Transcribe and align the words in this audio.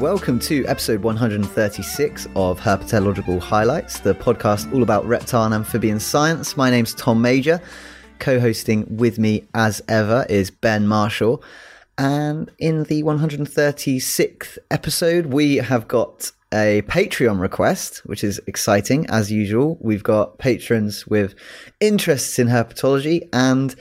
welcome 0.00 0.38
to 0.38 0.62
episode 0.66 1.02
136 1.02 2.28
of 2.36 2.60
Herpetological 2.60 3.40
Highlights, 3.40 4.00
the 4.00 4.14
podcast 4.14 4.70
all 4.74 4.82
about 4.82 5.06
reptile 5.06 5.44
and 5.44 5.54
amphibian 5.54 5.98
science. 5.98 6.54
My 6.54 6.68
name's 6.68 6.92
Tom 6.94 7.22
Major. 7.22 7.62
Co 8.18 8.38
hosting 8.38 8.84
with 8.94 9.18
me, 9.18 9.44
as 9.54 9.80
ever, 9.88 10.26
is 10.28 10.50
Ben 10.50 10.86
Marshall. 10.86 11.42
And 11.96 12.50
in 12.58 12.84
the 12.84 13.04
136th 13.04 14.58
episode, 14.70 15.26
we 15.26 15.56
have 15.56 15.88
got 15.88 16.30
a 16.52 16.82
Patreon 16.82 17.40
request, 17.40 18.02
which 18.04 18.22
is 18.22 18.38
exciting 18.46 19.06
as 19.08 19.32
usual. 19.32 19.78
We've 19.80 20.02
got 20.02 20.36
patrons 20.36 21.06
with 21.06 21.34
interests 21.80 22.38
in 22.38 22.48
herpetology, 22.48 23.28
and 23.32 23.74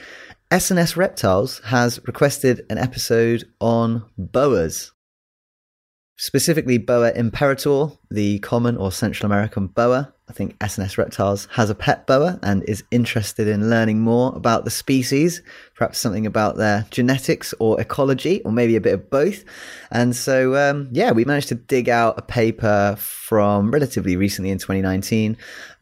SNS 0.49 0.95
Reptiles 0.95 1.59
has 1.65 1.99
requested 2.07 2.65
an 2.69 2.77
episode 2.77 3.43
on 3.59 4.05
boas. 4.17 4.93
Specifically, 6.17 6.77
boa 6.77 7.11
imperator, 7.11 7.87
the 8.09 8.39
common 8.39 8.77
or 8.77 8.89
Central 8.89 9.25
American 9.25 9.67
boa. 9.67 10.13
I 10.29 10.33
think 10.33 10.57
SNS 10.59 10.97
Reptiles 10.97 11.47
has 11.51 11.69
a 11.69 11.75
pet 11.75 12.07
boa 12.07 12.39
and 12.41 12.63
is 12.63 12.83
interested 12.89 13.49
in 13.49 13.69
learning 13.69 13.99
more 13.99 14.33
about 14.33 14.63
the 14.63 14.71
species, 14.71 15.41
perhaps 15.75 15.99
something 15.99 16.25
about 16.25 16.55
their 16.55 16.85
genetics 16.89 17.53
or 17.59 17.79
ecology, 17.81 18.41
or 18.43 18.53
maybe 18.53 18.77
a 18.77 18.81
bit 18.81 18.93
of 18.93 19.09
both. 19.09 19.43
And 19.91 20.15
so, 20.15 20.55
um, 20.55 20.87
yeah, 20.91 21.11
we 21.11 21.25
managed 21.25 21.49
to 21.49 21.55
dig 21.55 21.89
out 21.89 22.17
a 22.17 22.21
paper 22.21 22.95
from 22.97 23.69
relatively 23.69 24.15
recently 24.15 24.51
in 24.51 24.57
2019 24.57 25.35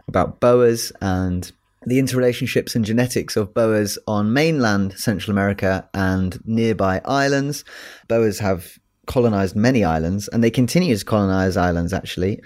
about 0.08 0.40
boas 0.40 0.92
and 1.00 1.52
the 1.86 2.00
interrelationships 2.00 2.76
and 2.76 2.86
genetics 2.86 3.38
of 3.38 3.54
boas 3.54 4.00
on 4.08 4.34
mainland 4.34 4.94
Central 4.94 5.32
America 5.32 5.88
and 5.94 6.40
nearby 6.46 7.02
islands. 7.06 7.64
Boas 8.08 8.40
have 8.40 8.80
colonized 9.06 9.56
many 9.56 9.84
islands 9.84 10.28
and 10.30 10.44
they 10.44 10.52
continue 10.52 10.96
to 10.96 11.06
colonize 11.06 11.58
islands 11.58 11.94
actually. 11.94 12.42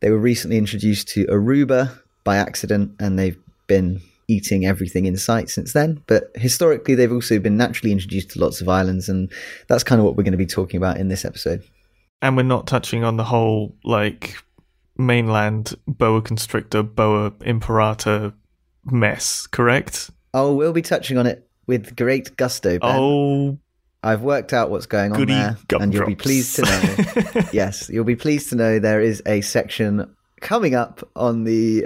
They 0.00 0.10
were 0.10 0.18
recently 0.18 0.58
introduced 0.58 1.08
to 1.08 1.26
Aruba 1.26 1.98
by 2.24 2.36
accident 2.36 2.92
and 3.00 3.18
they've 3.18 3.38
been 3.66 4.00
eating 4.28 4.66
everything 4.66 5.06
in 5.06 5.16
sight 5.16 5.48
since 5.48 5.72
then. 5.72 6.02
But 6.06 6.30
historically, 6.34 6.94
they've 6.94 7.12
also 7.12 7.38
been 7.38 7.56
naturally 7.56 7.92
introduced 7.92 8.30
to 8.30 8.40
lots 8.40 8.60
of 8.60 8.68
islands, 8.68 9.08
and 9.08 9.30
that's 9.68 9.84
kind 9.84 10.00
of 10.00 10.04
what 10.04 10.16
we're 10.16 10.24
going 10.24 10.32
to 10.32 10.38
be 10.38 10.46
talking 10.46 10.78
about 10.78 10.98
in 10.98 11.08
this 11.08 11.24
episode. 11.24 11.62
And 12.22 12.36
we're 12.36 12.42
not 12.42 12.66
touching 12.66 13.04
on 13.04 13.16
the 13.16 13.24
whole, 13.24 13.76
like, 13.84 14.36
mainland 14.96 15.74
boa 15.86 16.22
constrictor, 16.22 16.82
boa 16.82 17.32
imperator 17.42 18.32
mess, 18.84 19.46
correct? 19.46 20.10
Oh, 20.34 20.54
we'll 20.54 20.72
be 20.72 20.82
touching 20.82 21.18
on 21.18 21.26
it 21.26 21.48
with 21.66 21.96
great 21.96 22.36
gusto. 22.36 22.78
Ben. 22.78 22.96
Oh, 22.96 23.58
I've 24.06 24.22
worked 24.22 24.52
out 24.52 24.70
what's 24.70 24.86
going 24.86 25.12
on 25.12 25.18
Goody 25.18 25.34
there, 25.34 25.56
and 25.80 25.92
you'll 25.92 26.06
be 26.06 26.14
pleased 26.14 26.56
to 26.56 26.62
know. 26.62 27.42
yes, 27.52 27.88
you'll 27.88 28.04
be 28.04 28.14
pleased 28.14 28.50
to 28.50 28.56
know 28.56 28.78
there 28.78 29.00
is 29.00 29.20
a 29.26 29.40
section 29.40 30.14
coming 30.40 30.76
up 30.76 31.08
on 31.16 31.42
the 31.42 31.84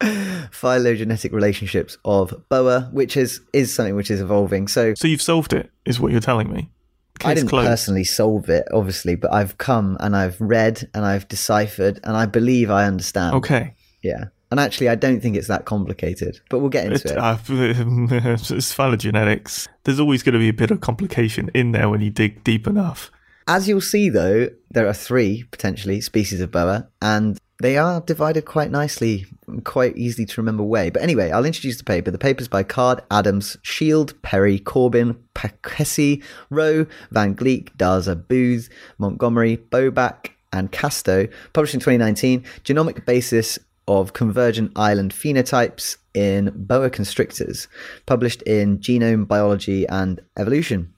phylogenetic 0.52 1.32
relationships 1.32 1.96
of 2.04 2.34
boa, 2.50 2.90
which 2.92 3.16
is 3.16 3.40
is 3.54 3.74
something 3.74 3.96
which 3.96 4.10
is 4.10 4.20
evolving. 4.20 4.68
So 4.68 4.94
so 4.94 5.08
you've 5.08 5.22
solved 5.22 5.54
it, 5.54 5.70
is 5.86 5.98
what 5.98 6.12
you're 6.12 6.20
telling 6.20 6.52
me. 6.52 6.70
Case 7.18 7.28
I 7.28 7.34
didn't 7.34 7.48
closed. 7.48 7.68
personally 7.68 8.04
solve 8.04 8.50
it, 8.50 8.66
obviously, 8.72 9.14
but 9.14 9.32
I've 9.32 9.56
come 9.56 9.96
and 10.00 10.16
I've 10.16 10.38
read 10.40 10.90
and 10.92 11.04
I've 11.04 11.28
deciphered 11.28 12.00
and 12.02 12.16
I 12.16 12.26
believe 12.26 12.70
I 12.70 12.84
understand. 12.86 13.36
Okay. 13.36 13.74
Yeah. 14.02 14.26
And 14.54 14.60
actually, 14.60 14.88
I 14.88 14.94
don't 14.94 15.18
think 15.18 15.34
it's 15.34 15.48
that 15.48 15.64
complicated, 15.64 16.38
but 16.48 16.60
we'll 16.60 16.68
get 16.68 16.86
into 16.86 17.10
It, 17.10 17.18
uh, 17.18 17.36
it's 17.48 18.72
phylogenetics. 18.72 19.66
There's 19.82 19.98
always 19.98 20.22
going 20.22 20.34
to 20.34 20.38
be 20.38 20.48
a 20.48 20.52
bit 20.52 20.70
of 20.70 20.80
complication 20.80 21.50
in 21.56 21.72
there 21.72 21.88
when 21.88 22.00
you 22.02 22.10
dig 22.10 22.44
deep 22.44 22.68
enough. 22.68 23.10
As 23.48 23.66
you'll 23.66 23.80
see, 23.80 24.10
though, 24.10 24.50
there 24.70 24.86
are 24.86 24.94
three 24.94 25.42
potentially 25.50 26.00
species 26.00 26.40
of 26.40 26.52
boa, 26.52 26.86
and 27.02 27.36
they 27.60 27.76
are 27.76 28.00
divided 28.02 28.44
quite 28.44 28.70
nicely, 28.70 29.26
quite 29.64 29.96
easy 29.96 30.24
to 30.24 30.40
remember 30.40 30.62
way. 30.62 30.88
But 30.88 31.02
anyway, 31.02 31.32
I'll 31.32 31.44
introduce 31.44 31.78
the 31.78 31.82
paper. 31.82 32.12
The 32.12 32.18
paper's 32.18 32.46
by 32.46 32.62
Card, 32.62 33.02
Adams, 33.10 33.56
Schield, 33.64 34.14
Perry, 34.22 34.60
Corbin, 34.60 35.16
Pasquesi, 35.34 36.22
Row, 36.48 36.86
Van 37.10 37.34
Kleeck, 37.34 37.76
Daza, 37.76 38.14
Booth, 38.28 38.68
Montgomery, 38.98 39.56
Boback, 39.56 40.28
and 40.52 40.70
Castoe, 40.70 41.28
published 41.52 41.74
in 41.74 41.80
2019, 41.80 42.44
Genomic 42.62 43.04
Basis 43.04 43.58
of 43.86 44.12
Convergent 44.12 44.72
Island 44.76 45.12
Phenotypes 45.12 45.96
in 46.14 46.52
Boa 46.54 46.90
Constrictors, 46.90 47.68
published 48.06 48.42
in 48.42 48.78
Genome 48.78 49.26
Biology 49.26 49.86
and 49.88 50.20
Evolution. 50.38 50.92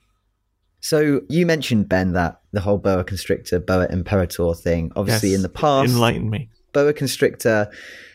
So 0.81 1.23
you 1.29 1.47
mentioned 1.47 1.89
Ben 1.89 2.13
that 2.13 2.41
the 2.53 2.61
whole 2.61 2.79
boa 2.79 3.03
constrictor, 3.03 3.59
boa 3.59 3.87
imperator 3.91 4.55
thing. 4.55 4.93
Obviously, 4.95 5.31
Yes. 5.31 5.37
in 5.37 5.43
the 5.43 5.49
past, 5.49 5.93
Enlighten 5.93 6.31
me. 6.31 6.49
boa 6.73 6.93
constrictor 6.93 7.69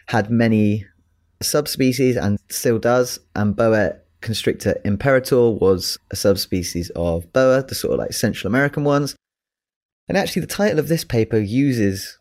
had 0.08 0.30
many 0.30 0.86
subspecies 1.42 2.16
and 2.16 2.40
still 2.50 2.80
does. 2.80 3.20
And 3.36 3.56
boa 3.56 3.96
constrictor 4.22 4.80
imperator 4.86 5.50
was 5.50 5.98
a 6.12 6.16
subspecies 6.16 6.92
of 6.96 7.34
boa, 7.34 7.64
the 7.64 7.76
sort 7.76 7.94
of 7.94 8.00
like 8.00 8.14
Central 8.14 8.48
American 8.50 8.84
ones. 8.86 9.16
And 10.08 10.18
actually, 10.18 10.42
the 10.42 10.48
title 10.48 10.80
of 10.80 10.88
this 10.88 11.04
paper 11.04 11.40
uses 11.40 12.20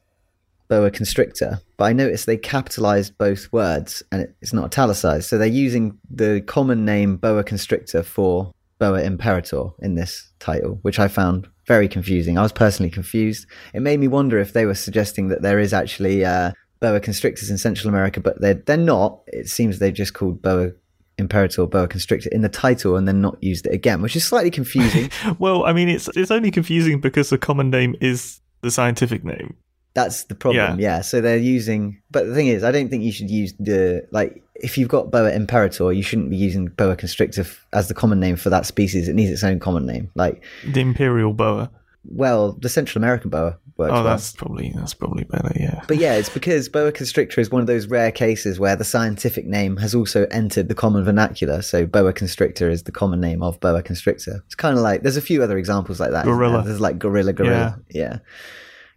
boa 0.70 0.90
constrictor, 0.90 1.60
but 1.76 1.86
I 1.86 1.92
noticed 1.92 2.24
they 2.24 2.36
capitalized 2.38 3.18
both 3.18 3.52
words 3.52 4.02
and 4.12 4.32
it's 4.40 4.52
not 4.52 4.66
italicized. 4.66 5.28
So 5.28 5.36
they're 5.36 5.48
using 5.48 5.98
the 6.08 6.40
common 6.46 6.84
name 6.84 7.16
boa 7.16 7.42
constrictor 7.42 8.02
for 8.04 8.52
boa 8.78 9.02
imperator 9.02 9.64
in 9.80 9.96
this 9.96 10.30
title, 10.38 10.78
which 10.82 10.98
I 10.98 11.08
found 11.08 11.48
very 11.66 11.88
confusing. 11.88 12.38
I 12.38 12.42
was 12.42 12.52
personally 12.52 12.88
confused. 12.88 13.46
It 13.74 13.82
made 13.82 14.00
me 14.00 14.08
wonder 14.08 14.38
if 14.38 14.52
they 14.52 14.64
were 14.64 14.74
suggesting 14.74 15.28
that 15.28 15.42
there 15.42 15.58
is 15.58 15.74
actually 15.74 16.24
uh, 16.24 16.52
boa 16.78 17.00
constrictors 17.00 17.50
in 17.50 17.58
Central 17.58 17.88
America, 17.88 18.20
but 18.20 18.40
they're, 18.40 18.54
they're 18.54 18.76
not. 18.76 19.20
It 19.26 19.48
seems 19.48 19.78
they've 19.78 19.92
just 19.92 20.14
called 20.14 20.40
boa 20.40 20.70
imperator 21.18 21.66
boa 21.66 21.86
constrictor 21.86 22.30
in 22.30 22.40
the 22.40 22.48
title 22.48 22.96
and 22.96 23.06
then 23.06 23.20
not 23.20 23.42
used 23.42 23.66
it 23.66 23.74
again, 23.74 24.00
which 24.02 24.16
is 24.16 24.24
slightly 24.24 24.50
confusing. 24.50 25.10
Well, 25.38 25.64
I 25.64 25.72
mean, 25.72 25.88
it's 25.88 26.08
it's 26.16 26.30
only 26.30 26.50
confusing 26.50 27.00
because 27.00 27.30
the 27.30 27.38
common 27.38 27.70
name 27.70 27.96
is 28.00 28.40
the 28.62 28.70
scientific 28.70 29.24
name. 29.24 29.56
That's 30.02 30.24
the 30.24 30.34
problem. 30.34 30.78
Yeah. 30.80 31.00
So 31.02 31.20
they're 31.20 31.36
using, 31.36 32.00
but 32.10 32.26
the 32.26 32.34
thing 32.34 32.46
is, 32.48 32.64
I 32.64 32.72
don't 32.72 32.88
think 32.88 33.02
you 33.02 33.12
should 33.12 33.30
use 33.30 33.52
the 33.58 34.06
like. 34.10 34.42
If 34.54 34.76
you've 34.76 34.88
got 34.90 35.10
boa 35.10 35.30
imperator, 35.32 35.90
you 35.92 36.02
shouldn't 36.02 36.28
be 36.30 36.36
using 36.36 36.66
boa 36.66 36.94
constrictor 36.94 37.40
f- 37.42 37.66
as 37.72 37.88
the 37.88 37.94
common 37.94 38.20
name 38.20 38.36
for 38.36 38.50
that 38.50 38.66
species. 38.66 39.08
It 39.08 39.14
needs 39.14 39.30
its 39.30 39.42
own 39.42 39.58
common 39.58 39.86
name. 39.86 40.10
Like, 40.14 40.42
The 40.66 40.80
imperial 40.82 41.32
boa. 41.32 41.70
well, 42.04 42.52
the 42.52 42.68
Central 42.68 43.00
American 43.02 43.30
boa 43.30 43.56
works 43.78 43.92
Oh, 43.92 43.94
well. 43.94 44.04
that's 44.04 44.32
probably 44.32 44.70
that's 44.76 44.92
probably 44.92 45.24
better. 45.24 45.50
Yeah. 45.58 45.82
But 45.88 45.96
yeah, 45.96 46.12
it's 46.16 46.28
because 46.28 46.68
boa 46.68 46.92
constrictor 46.92 47.40
is 47.40 47.50
one 47.50 47.62
of 47.62 47.68
those 47.68 47.86
rare 47.86 48.12
cases 48.12 48.60
where 48.60 48.76
the 48.76 48.84
scientific 48.84 49.46
name 49.46 49.78
has 49.78 49.94
also 49.94 50.26
entered 50.30 50.68
the 50.68 50.74
common 50.74 51.04
vernacular. 51.04 51.62
So 51.62 51.86
boa 51.86 52.12
constrictor 52.12 52.68
is 52.68 52.82
the 52.82 52.92
common 52.92 53.18
name 53.18 53.42
of 53.42 53.58
boa 53.60 53.82
constrictor. 53.82 54.42
It's 54.44 54.54
kind 54.54 54.76
of 54.76 54.82
like 54.82 55.02
there's 55.04 55.16
a 55.16 55.22
few 55.22 55.42
other 55.42 55.56
examples 55.56 55.98
like 56.00 56.10
that. 56.10 56.26
isn't 56.26 56.38
there? 56.38 56.48
Gorilla. 56.50 56.64
There's 56.64 56.80
like 56.82 56.98
gorilla, 56.98 57.32
gorilla. 57.32 57.80
Yeah. 57.88 58.18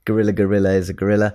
Gorilla, 0.05 0.31
gorilla 0.33 0.71
is 0.71 0.89
a 0.89 0.93
gorilla. 0.93 1.33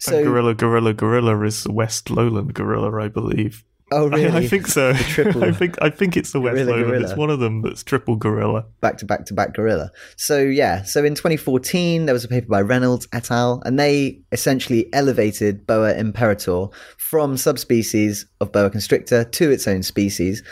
So 0.00 0.16
And 0.16 0.26
gorilla, 0.26 0.54
gorilla, 0.54 0.92
gorilla 0.94 1.40
is 1.44 1.64
the 1.64 1.72
West 1.72 2.10
Lowland 2.10 2.54
gorilla, 2.54 2.90
I 3.02 3.08
believe. 3.08 3.62
oh 3.92 4.10
I- 4.10 4.16
really? 4.16 4.44
I, 4.44 4.48
think 4.48 4.66
so. 4.66 4.92
triple- 4.94 5.44
I 5.50 5.52
think 5.52 5.76
I 5.80 5.90
think 5.90 6.16
it's 6.16 6.32
the 6.32 6.40
West 6.40 6.54
Gorilla, 6.56 6.70
Lowland. 6.70 6.86
gorilla. 6.90 7.04
It's 7.08 7.16
one 7.16 7.30
of 7.30 7.38
them 7.40 7.62
that's 7.62 7.82
triple 7.84 8.16
gorilla. 8.16 8.64
back 8.80 8.98
to 8.98 9.04
back 9.04 9.26
to 9.26 9.34
back 9.34 9.54
gorilla. 9.54 9.92
So 10.16 10.38
yeah, 10.40 10.82
so 10.82 11.04
in 11.04 11.14
2014 11.14 12.06
there 12.06 12.12
was 12.12 12.24
a 12.24 12.28
paper 12.28 12.48
by 12.48 12.62
Reynolds 12.62 13.06
et 13.12 13.30
al. 13.30 13.62
and 13.64 13.78
they 13.78 14.20
essentially 14.32 14.92
elevated 14.92 15.66
boa 15.66 15.94
imperator 15.94 16.66
from 16.98 17.36
subspecies 17.36 18.26
of 18.40 18.50
boa 18.50 18.70
constrictor 18.70 19.22
to 19.24 19.50
its 19.50 19.68
own 19.68 19.82
species, 19.84 20.42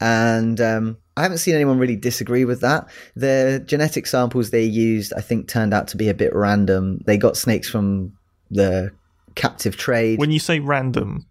and 0.00 0.60
um, 0.60 0.98
I 1.16 1.22
haven't 1.22 1.38
seen 1.38 1.54
anyone 1.54 1.78
really 1.78 1.96
disagree 1.96 2.44
with 2.44 2.60
that. 2.62 2.88
The 3.14 3.62
genetic 3.66 4.06
samples 4.06 4.50
they 4.50 4.62
used, 4.62 5.12
I 5.14 5.20
think, 5.20 5.48
turned 5.48 5.74
out 5.74 5.88
to 5.88 5.96
be 5.96 6.08
a 6.08 6.14
bit 6.14 6.34
random. 6.34 7.00
They 7.04 7.18
got 7.18 7.36
snakes 7.36 7.68
from 7.68 8.16
the 8.50 8.92
captive 9.34 9.76
trade. 9.76 10.18
When 10.18 10.30
you 10.30 10.38
say 10.38 10.58
random, 10.60 11.26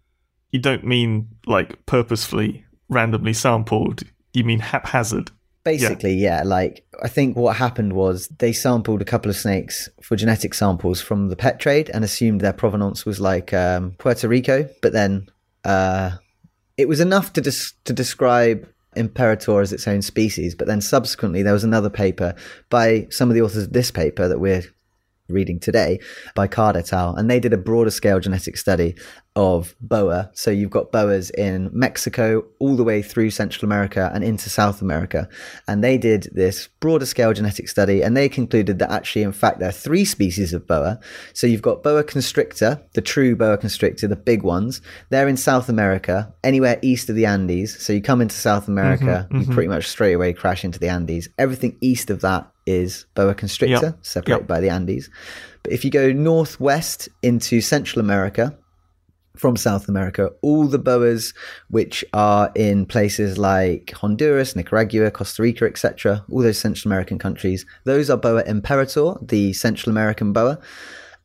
you 0.50 0.60
don't 0.60 0.84
mean 0.84 1.28
like 1.46 1.84
purposefully 1.86 2.64
randomly 2.88 3.32
sampled. 3.32 4.02
You 4.32 4.44
mean 4.44 4.60
haphazard. 4.60 5.30
Basically, 5.64 6.14
yeah. 6.14 6.42
Like, 6.44 6.84
I 7.02 7.08
think 7.08 7.36
what 7.36 7.56
happened 7.56 7.92
was 7.92 8.28
they 8.38 8.52
sampled 8.52 9.00
a 9.00 9.04
couple 9.04 9.30
of 9.30 9.36
snakes 9.36 9.88
for 10.02 10.16
genetic 10.16 10.54
samples 10.54 11.00
from 11.00 11.28
the 11.28 11.36
pet 11.36 11.60
trade 11.60 11.88
and 11.94 12.04
assumed 12.04 12.40
their 12.40 12.52
provenance 12.52 13.06
was 13.06 13.20
like 13.20 13.52
um, 13.52 13.92
Puerto 13.98 14.26
Rico. 14.28 14.68
But 14.80 14.92
then 14.92 15.28
uh, 15.64 16.12
it 16.76 16.88
was 16.88 17.00
enough 17.00 17.32
to 17.34 17.40
des- 17.40 17.74
to 17.84 17.92
describe 17.92 18.68
Imperator 18.94 19.60
as 19.60 19.72
its 19.72 19.88
own 19.88 20.02
species. 20.02 20.54
But 20.54 20.66
then 20.66 20.80
subsequently, 20.80 21.42
there 21.42 21.52
was 21.52 21.64
another 21.64 21.90
paper 21.90 22.34
by 22.70 23.06
some 23.10 23.28
of 23.28 23.34
the 23.34 23.42
authors 23.42 23.64
of 23.64 23.72
this 23.72 23.90
paper 23.90 24.28
that 24.28 24.38
we're 24.38 24.64
reading 25.28 25.58
today 25.58 26.00
by 26.34 26.46
Card 26.46 26.76
et 26.76 26.92
al. 26.92 27.14
And 27.14 27.30
they 27.30 27.40
did 27.40 27.52
a 27.52 27.58
broader 27.58 27.90
scale 27.90 28.20
genetic 28.20 28.56
study 28.56 28.94
of 29.34 29.74
boa. 29.80 30.30
So 30.34 30.50
you've 30.50 30.70
got 30.70 30.92
boas 30.92 31.30
in 31.30 31.70
Mexico 31.72 32.44
all 32.58 32.76
the 32.76 32.84
way 32.84 33.00
through 33.00 33.30
Central 33.30 33.64
America 33.66 34.10
and 34.14 34.22
into 34.22 34.50
South 34.50 34.82
America. 34.82 35.26
And 35.66 35.82
they 35.82 35.96
did 35.96 36.28
this 36.34 36.68
broader 36.80 37.06
scale 37.06 37.32
genetic 37.32 37.68
study 37.68 38.02
and 38.02 38.14
they 38.14 38.28
concluded 38.28 38.78
that 38.80 38.90
actually, 38.90 39.22
in 39.22 39.32
fact, 39.32 39.58
there 39.58 39.70
are 39.70 39.72
three 39.72 40.04
species 40.04 40.52
of 40.52 40.66
boa. 40.66 41.00
So 41.32 41.46
you've 41.46 41.62
got 41.62 41.82
boa 41.82 42.04
constrictor, 42.04 42.82
the 42.92 43.00
true 43.00 43.34
boa 43.34 43.56
constrictor, 43.56 44.06
the 44.06 44.16
big 44.16 44.42
ones. 44.42 44.82
They're 45.08 45.28
in 45.28 45.38
South 45.38 45.70
America, 45.70 46.32
anywhere 46.44 46.78
east 46.82 47.08
of 47.08 47.16
the 47.16 47.24
Andes. 47.24 47.78
So 47.82 47.94
you 47.94 48.02
come 48.02 48.20
into 48.20 48.34
South 48.36 48.68
America, 48.68 49.26
Mhm, 49.30 49.46
you 49.46 49.54
pretty 49.54 49.68
much 49.68 49.88
straight 49.88 50.12
away 50.12 50.34
crash 50.34 50.62
into 50.62 50.78
the 50.78 50.88
Andes. 50.88 51.30
Everything 51.38 51.76
east 51.80 52.10
of 52.10 52.20
that 52.20 52.50
is 52.66 53.06
boa 53.14 53.34
constrictor, 53.34 53.86
Yep. 53.86 53.98
separated 54.02 54.40
Yep. 54.42 54.46
by 54.48 54.60
the 54.60 54.68
Andes. 54.68 55.08
But 55.62 55.72
if 55.72 55.84
you 55.84 55.90
go 55.90 56.12
northwest 56.12 57.08
into 57.22 57.60
Central 57.60 58.00
America, 58.00 58.54
from 59.36 59.56
South 59.56 59.88
America, 59.88 60.30
all 60.42 60.66
the 60.66 60.78
boas 60.78 61.32
which 61.68 62.04
are 62.12 62.52
in 62.54 62.86
places 62.86 63.38
like 63.38 63.92
Honduras, 63.92 64.54
Nicaragua, 64.54 65.10
Costa 65.10 65.42
Rica, 65.42 65.64
etc., 65.64 66.24
all 66.30 66.42
those 66.42 66.58
Central 66.58 66.90
American 66.90 67.18
countries, 67.18 67.64
those 67.84 68.10
are 68.10 68.16
boa 68.16 68.42
imperator, 68.44 69.14
the 69.22 69.52
Central 69.52 69.90
American 69.90 70.32
boa. 70.32 70.58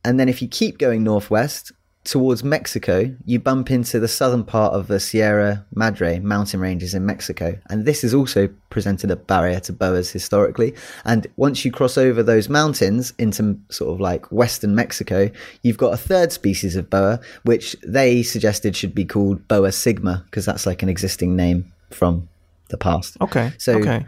And 0.06 0.20
then 0.20 0.30
if 0.30 0.42
you 0.42 0.48
keep 0.48 0.78
going 0.78 1.04
northwest 1.04 1.72
towards 2.08 2.42
Mexico, 2.42 3.14
you 3.26 3.38
bump 3.38 3.70
into 3.70 4.00
the 4.00 4.08
southern 4.08 4.46
part 4.46 4.74
of 4.74 4.88
the 4.88 4.98
Sierra 5.00 5.66
Madre 5.76 6.20
mountain 6.20 6.62
ranges 6.62 6.94
in 6.94 7.06
Mexico. 7.06 7.60
And 7.70 7.86
this 7.86 8.02
has 8.02 8.14
also 8.14 8.48
presented 8.70 9.12
a 9.12 9.18
barrier 9.18 9.60
to 9.62 9.74
boas 9.74 10.10
historically. 10.10 10.74
And 11.04 11.28
once 11.36 11.66
you 11.66 11.72
cross 11.72 11.98
over 11.98 12.24
those 12.24 12.48
mountains 12.48 13.14
into 13.20 13.60
sort 13.70 13.94
of 13.94 14.00
like 14.00 14.32
western 14.32 14.74
Mexico, 14.74 15.30
you've 15.64 15.78
got 15.78 15.94
a 15.94 15.98
third 15.98 16.32
species 16.32 16.78
of 16.78 16.90
boa, 16.90 17.20
which 17.44 17.76
they 17.86 18.24
suggested 18.24 18.76
should 18.76 18.96
be 18.96 19.06
called 19.06 19.46
boa 19.50 19.74
sigma, 19.74 20.24
because 20.26 20.46
that's 20.46 20.66
like 20.66 20.82
an 20.82 20.90
existing 20.90 21.36
name 21.36 21.72
from 21.92 22.30
the 22.70 22.78
past. 22.78 23.18
Okay. 23.20 23.52
So- 23.58 23.80
okay. 23.80 24.06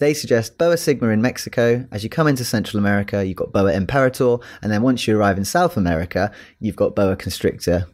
They 0.00 0.14
suggest 0.14 0.56
Boa 0.56 0.78
Sigma 0.78 1.10
in 1.10 1.20
Mexico. 1.20 1.86
As 1.92 2.02
you 2.02 2.08
come 2.08 2.26
into 2.26 2.42
Central 2.42 2.80
America, 2.80 3.24
you've 3.24 3.36
got 3.36 3.52
Boa 3.52 3.72
Imperator. 3.74 4.38
And 4.62 4.72
then 4.72 4.80
once 4.80 5.06
you 5.06 5.16
arrive 5.16 5.36
in 5.36 5.44
South 5.44 5.76
America, 5.76 6.32
you've 6.58 6.74
got 6.74 6.96
Boa 6.96 7.16
Constrictor, 7.16 7.86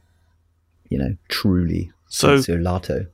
you 0.89 0.99
know, 0.99 1.17
truly. 1.29 1.91
So- 2.09 2.39
Lato. 2.39 3.09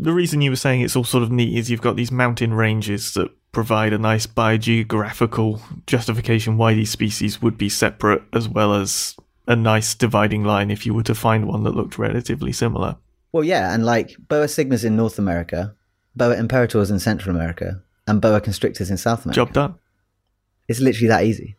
The 0.00 0.12
reason 0.12 0.40
you 0.40 0.50
were 0.50 0.56
saying 0.56 0.80
it's 0.80 0.96
all 0.96 1.04
sort 1.04 1.24
of 1.24 1.30
neat 1.30 1.58
is 1.58 1.70
you've 1.70 1.82
got 1.82 1.96
these 1.96 2.12
mountain 2.12 2.54
ranges 2.54 3.12
that 3.14 3.30
provide 3.52 3.92
a 3.92 3.98
nice 3.98 4.26
biogeographical 4.26 5.60
justification 5.86 6.56
why 6.56 6.72
these 6.72 6.90
species 6.90 7.42
would 7.42 7.58
be 7.58 7.68
separate, 7.68 8.22
as 8.32 8.48
well 8.48 8.74
as 8.74 9.16
a 9.46 9.56
nice 9.56 9.94
dividing 9.94 10.44
line 10.44 10.70
if 10.70 10.86
you 10.86 10.94
were 10.94 11.02
to 11.02 11.14
find 11.14 11.46
one 11.46 11.64
that 11.64 11.74
looked 11.74 11.98
relatively 11.98 12.52
similar. 12.52 12.96
Well, 13.32 13.44
yeah. 13.44 13.74
And 13.74 13.84
like 13.84 14.16
Boa 14.28 14.48
Sigma's 14.48 14.84
in 14.84 14.96
North 14.96 15.18
America, 15.18 15.74
Boa 16.16 16.36
Imperator's 16.36 16.90
in 16.90 17.00
Central 17.00 17.34
America, 17.34 17.82
and 18.08 18.20
Boa 18.20 18.40
Constrictor's 18.40 18.90
in 18.90 18.96
South 18.96 19.24
America. 19.24 19.36
Job 19.36 19.52
done. 19.52 19.74
It's 20.66 20.80
literally 20.80 21.08
that 21.08 21.24
easy. 21.24 21.56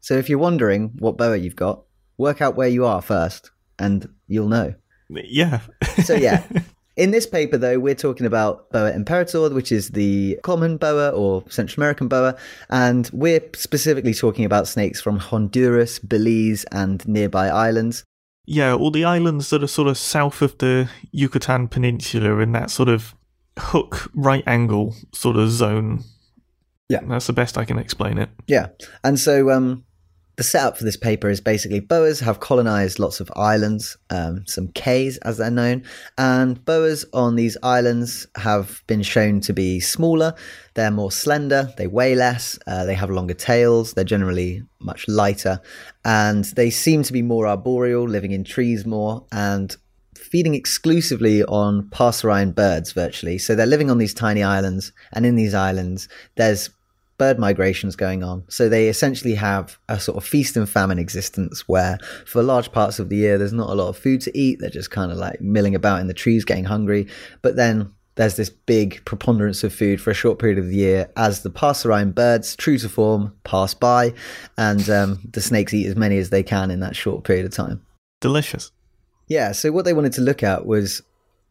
So 0.00 0.14
if 0.14 0.28
you're 0.28 0.38
wondering 0.38 0.92
what 0.98 1.18
boa 1.18 1.36
you've 1.36 1.56
got, 1.56 1.82
work 2.16 2.40
out 2.40 2.56
where 2.56 2.68
you 2.68 2.86
are 2.86 3.02
first, 3.02 3.50
and 3.78 4.08
you'll 4.26 4.48
know. 4.48 4.74
Yeah. 5.08 5.60
So 6.04 6.14
yeah, 6.14 6.44
in 6.96 7.10
this 7.10 7.26
paper 7.26 7.58
though, 7.58 7.78
we're 7.78 7.94
talking 7.94 8.26
about 8.26 8.70
boa 8.70 8.92
imperator, 8.92 9.48
which 9.50 9.72
is 9.72 9.90
the 9.90 10.38
common 10.42 10.76
boa 10.76 11.10
or 11.10 11.44
Central 11.48 11.82
American 11.82 12.08
boa, 12.08 12.36
and 12.70 13.10
we're 13.12 13.42
specifically 13.54 14.14
talking 14.14 14.44
about 14.44 14.68
snakes 14.68 15.00
from 15.00 15.18
Honduras, 15.18 15.98
Belize, 15.98 16.64
and 16.72 17.06
nearby 17.06 17.48
islands. 17.48 18.04
Yeah, 18.46 18.74
all 18.74 18.90
the 18.90 19.04
islands 19.04 19.50
that 19.50 19.62
are 19.62 19.68
sort 19.68 19.88
of 19.88 19.98
south 19.98 20.42
of 20.42 20.58
the 20.58 20.88
Yucatan 21.12 21.68
Peninsula 21.68 22.38
in 22.38 22.52
that 22.52 22.70
sort 22.70 22.88
of 22.88 23.14
hook 23.60 24.10
right 24.14 24.44
angle 24.46 24.94
sort 25.12 25.36
of 25.36 25.50
zone. 25.50 26.04
Yeah. 26.88 27.00
That's 27.04 27.28
the 27.28 27.32
best 27.32 27.56
I 27.56 27.64
can 27.64 27.78
explain 27.78 28.18
it. 28.18 28.30
Yeah, 28.48 28.68
and 29.04 29.18
so 29.18 29.50
um, 29.50 29.84
the 30.40 30.44
setup 30.44 30.78
for 30.78 30.84
this 30.84 30.96
paper 30.96 31.28
is 31.28 31.38
basically 31.38 31.80
boas 31.80 32.18
have 32.20 32.40
colonized 32.40 32.98
lots 32.98 33.20
of 33.20 33.30
islands, 33.36 33.98
um, 34.08 34.42
some 34.46 34.68
cays 34.68 35.18
as 35.18 35.36
they're 35.36 35.50
known, 35.50 35.84
and 36.16 36.64
boas 36.64 37.04
on 37.12 37.36
these 37.36 37.58
islands 37.62 38.26
have 38.36 38.82
been 38.86 39.02
shown 39.02 39.40
to 39.42 39.52
be 39.52 39.80
smaller. 39.80 40.34
They're 40.72 40.90
more 40.90 41.12
slender, 41.12 41.72
they 41.76 41.86
weigh 41.86 42.14
less, 42.14 42.58
uh, 42.66 42.86
they 42.86 42.94
have 42.94 43.10
longer 43.10 43.34
tails, 43.34 43.92
they're 43.92 44.02
generally 44.02 44.62
much 44.78 45.06
lighter, 45.08 45.60
and 46.06 46.44
they 46.56 46.70
seem 46.70 47.02
to 47.02 47.12
be 47.12 47.20
more 47.20 47.46
arboreal, 47.46 48.08
living 48.08 48.32
in 48.32 48.42
trees 48.42 48.86
more, 48.86 49.26
and 49.30 49.76
feeding 50.30 50.54
exclusively 50.54 51.44
on 51.44 51.82
passerine 51.90 52.54
birds 52.54 52.92
virtually. 52.92 53.36
So 53.36 53.54
they're 53.54 53.66
living 53.66 53.90
on 53.90 53.98
these 53.98 54.14
tiny 54.14 54.42
islands, 54.42 54.92
and 55.12 55.26
in 55.26 55.34
these 55.34 55.54
islands, 55.54 56.08
there's 56.36 56.70
bird 57.18 57.38
migrations 57.38 57.96
going 57.96 58.22
on. 58.24 58.42
So 58.48 58.70
they 58.70 58.88
essentially 58.88 59.34
have 59.34 59.78
a 59.90 60.00
sort 60.00 60.16
of 60.16 60.24
feast 60.24 60.56
and 60.56 60.66
famine 60.66 60.98
existence 60.98 61.68
where 61.68 61.98
for 62.24 62.42
large 62.42 62.72
parts 62.72 62.98
of 62.98 63.10
the 63.10 63.16
year 63.16 63.36
there's 63.36 63.52
not 63.52 63.68
a 63.68 63.74
lot 63.74 63.88
of 63.88 63.98
food 63.98 64.22
to 64.22 64.38
eat. 64.38 64.58
They're 64.58 64.70
just 64.70 64.90
kind 64.90 65.12
of 65.12 65.18
like 65.18 65.38
milling 65.38 65.74
about 65.74 66.00
in 66.00 66.06
the 66.06 66.14
trees 66.14 66.46
getting 66.46 66.64
hungry. 66.64 67.08
But 67.42 67.56
then 67.56 67.92
there's 68.14 68.36
this 68.36 68.48
big 68.48 69.04
preponderance 69.04 69.62
of 69.64 69.74
food 69.74 70.00
for 70.00 70.10
a 70.10 70.14
short 70.14 70.38
period 70.38 70.58
of 70.58 70.68
the 70.68 70.76
year 70.76 71.10
as 71.16 71.42
the 71.42 71.50
passerine 71.50 72.12
birds, 72.12 72.56
true 72.56 72.78
to 72.78 72.88
form, 72.88 73.34
pass 73.44 73.74
by 73.74 74.14
and 74.56 74.88
um, 74.88 75.20
the 75.30 75.42
snakes 75.42 75.74
eat 75.74 75.86
as 75.86 75.96
many 75.96 76.16
as 76.16 76.30
they 76.30 76.42
can 76.42 76.70
in 76.70 76.80
that 76.80 76.96
short 76.96 77.24
period 77.24 77.44
of 77.44 77.52
time. 77.52 77.84
Delicious. 78.22 78.72
Yeah, 79.30 79.52
so 79.52 79.72
what 79.72 79.86
they 79.86 79.94
wanted 79.94 80.12
to 80.14 80.20
look 80.20 80.42
at 80.42 80.66
was 80.66 81.02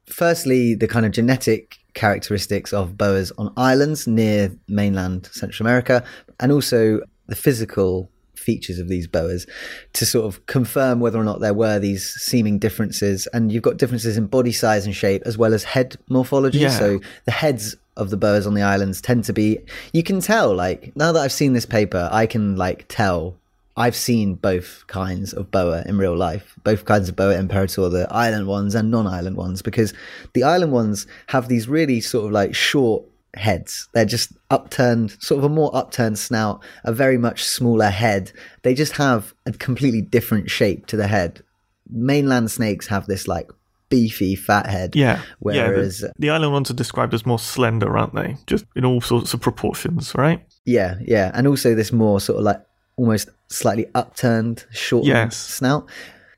firstly 0.06 0.76
the 0.76 0.88
kind 0.88 1.06
of 1.06 1.14
genetic 1.14 1.78
characteristics 1.94 2.74
of 2.74 2.98
boas 2.98 3.32
on 3.38 3.54
islands 3.58 4.06
near 4.06 4.52
mainland 4.68 5.28
Central 5.32 5.66
America, 5.66 6.04
and 6.40 6.52
also 6.52 7.00
the 7.28 7.36
physical 7.36 8.10
features 8.36 8.80
of 8.80 8.90
these 8.90 9.08
boas 9.08 9.46
to 9.94 10.06
sort 10.06 10.26
of 10.26 10.46
confirm 10.46 11.00
whether 11.00 11.20
or 11.20 11.24
not 11.24 11.40
there 11.40 11.54
were 11.54 11.80
these 11.80 12.06
seeming 12.06 12.60
differences. 12.60 13.28
And 13.34 13.52
you've 13.52 13.64
got 13.64 13.78
differences 13.78 14.18
in 14.18 14.28
body 14.28 14.52
size 14.52 14.86
and 14.86 14.96
shape 14.96 15.24
as 15.26 15.38
well 15.38 15.54
as 15.54 15.64
head 15.64 15.96
morphology. 16.10 16.60
Yeah. 16.60 16.70
So 16.70 17.00
the 17.26 17.32
heads 17.32 17.76
of 17.96 18.10
the 18.10 18.18
boas 18.18 18.48
on 18.48 18.56
the 18.56 18.62
islands 18.62 19.02
tend 19.02 19.24
to 19.26 19.34
be, 19.34 19.60
you 19.94 20.04
can 20.04 20.20
tell, 20.22 20.56
like, 20.56 20.96
now 20.96 21.12
that 21.12 21.20
I've 21.20 21.32
seen 21.32 21.54
this 21.54 21.66
paper, 21.66 22.10
I 22.12 22.26
can 22.26 22.56
like 22.56 22.86
tell 22.88 23.36
I've 23.80 23.96
seen 23.96 24.36
both 24.36 24.84
kinds 24.88 25.32
of 25.32 25.52
boa 25.52 25.84
in 25.86 25.98
real 25.98 26.16
life, 26.16 26.54
both 26.66 26.84
kinds 26.84 27.08
of 27.08 27.16
boa 27.16 27.40
imperator, 27.40 27.88
the 27.88 28.12
island 28.14 28.46
ones 28.46 28.76
and 28.76 28.92
non-island 28.92 29.38
ones, 29.38 29.62
because 29.62 29.94
the 30.34 30.44
island 30.44 30.74
ones 30.74 31.08
have 31.28 31.48
these 31.48 31.70
really 31.70 32.02
sort 32.02 32.26
of 32.26 32.32
like 32.34 32.54
short 32.54 33.06
heads. 33.36 33.88
They're 33.94 34.04
just 34.04 34.34
upturned, 34.50 35.16
sort 35.24 35.38
of 35.40 35.46
a 35.46 35.50
more 35.50 35.74
upturned 35.74 36.20
snout, 36.20 36.62
a 36.84 36.92
very 36.92 37.18
much 37.18 37.46
smaller 37.46 37.90
head. 37.90 38.34
They 38.64 38.74
just 38.74 38.98
have 38.98 39.34
a 39.46 39.54
completely 39.54 40.02
different 40.02 40.50
shape 40.50 40.86
to 40.88 40.98
the 40.98 41.08
head. 41.08 41.42
Mainland 41.90 42.52
snakes 42.52 42.88
have 42.88 43.06
this 43.06 43.30
like 43.30 43.50
beefy 43.88 44.36
fat 44.36 44.68
head. 44.68 44.94
Yeah. 44.94 45.22
Whereas, 45.40 46.02
yeah, 46.02 46.08
the, 46.10 46.14
the 46.20 46.30
island 46.32 46.52
ones 46.52 46.70
are 46.70 46.76
described 46.76 47.14
as 47.14 47.26
more 47.26 47.40
slender, 47.40 47.98
aren't 47.98 48.14
they? 48.14 48.36
Just 48.46 48.66
in 48.76 48.84
all 48.84 49.00
sorts 49.00 49.34
of 49.34 49.40
proportions, 49.40 50.14
right? 50.16 50.46
Yeah, 50.66 50.96
yeah, 51.02 51.32
and 51.34 51.48
also 51.48 51.74
this 51.74 51.94
more 51.94 52.20
sort 52.20 52.40
of 52.40 52.44
like 52.44 52.62
almost 53.00 53.30
slightly 53.48 53.88
upturned, 53.96 54.66
short 54.72 55.06
Yes. 55.06 55.38
snout. 55.38 55.90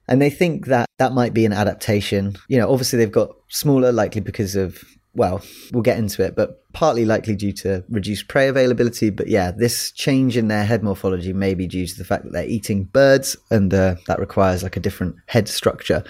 And 0.08 0.22
they 0.22 0.30
think 0.30 0.68
that 0.68 0.86
that 1.00 1.14
might 1.14 1.34
be 1.34 1.46
an 1.46 1.54
adaptation. 1.54 2.36
You 2.48 2.58
know, 2.60 2.72
obviously 2.72 2.98
they've 2.98 3.12
got 3.12 3.32
smaller, 3.50 3.92
likely 3.92 4.22
because 4.22 4.56
of 4.56 4.84
well, 5.14 5.42
we'll 5.74 5.82
get 5.84 5.98
into 6.00 6.24
it, 6.24 6.38
but 6.38 6.64
partly 6.72 7.04
likely 7.04 7.36
due 7.36 7.52
to 7.52 7.84
reduced 7.90 8.30
prey 8.30 8.48
availability. 8.48 9.10
But 9.10 9.28
yeah, 9.28 9.52
this 9.52 9.92
change 9.92 10.38
in 10.38 10.48
their 10.48 10.64
head 10.64 10.84
morphology 10.84 11.34
may 11.34 11.54
be 11.54 11.68
due 11.68 11.86
to 11.86 11.98
the 11.98 12.06
fact 12.06 12.24
that 12.24 12.32
they're 12.32 12.46
eating 12.46 12.86
birds, 12.86 13.36
and 13.50 13.74
uh, 13.74 13.96
that 14.08 14.20
requires 14.20 14.64
like 14.64 14.78
a 14.78 14.80
different 14.80 15.16
head 15.26 15.50
structure. 15.50 16.04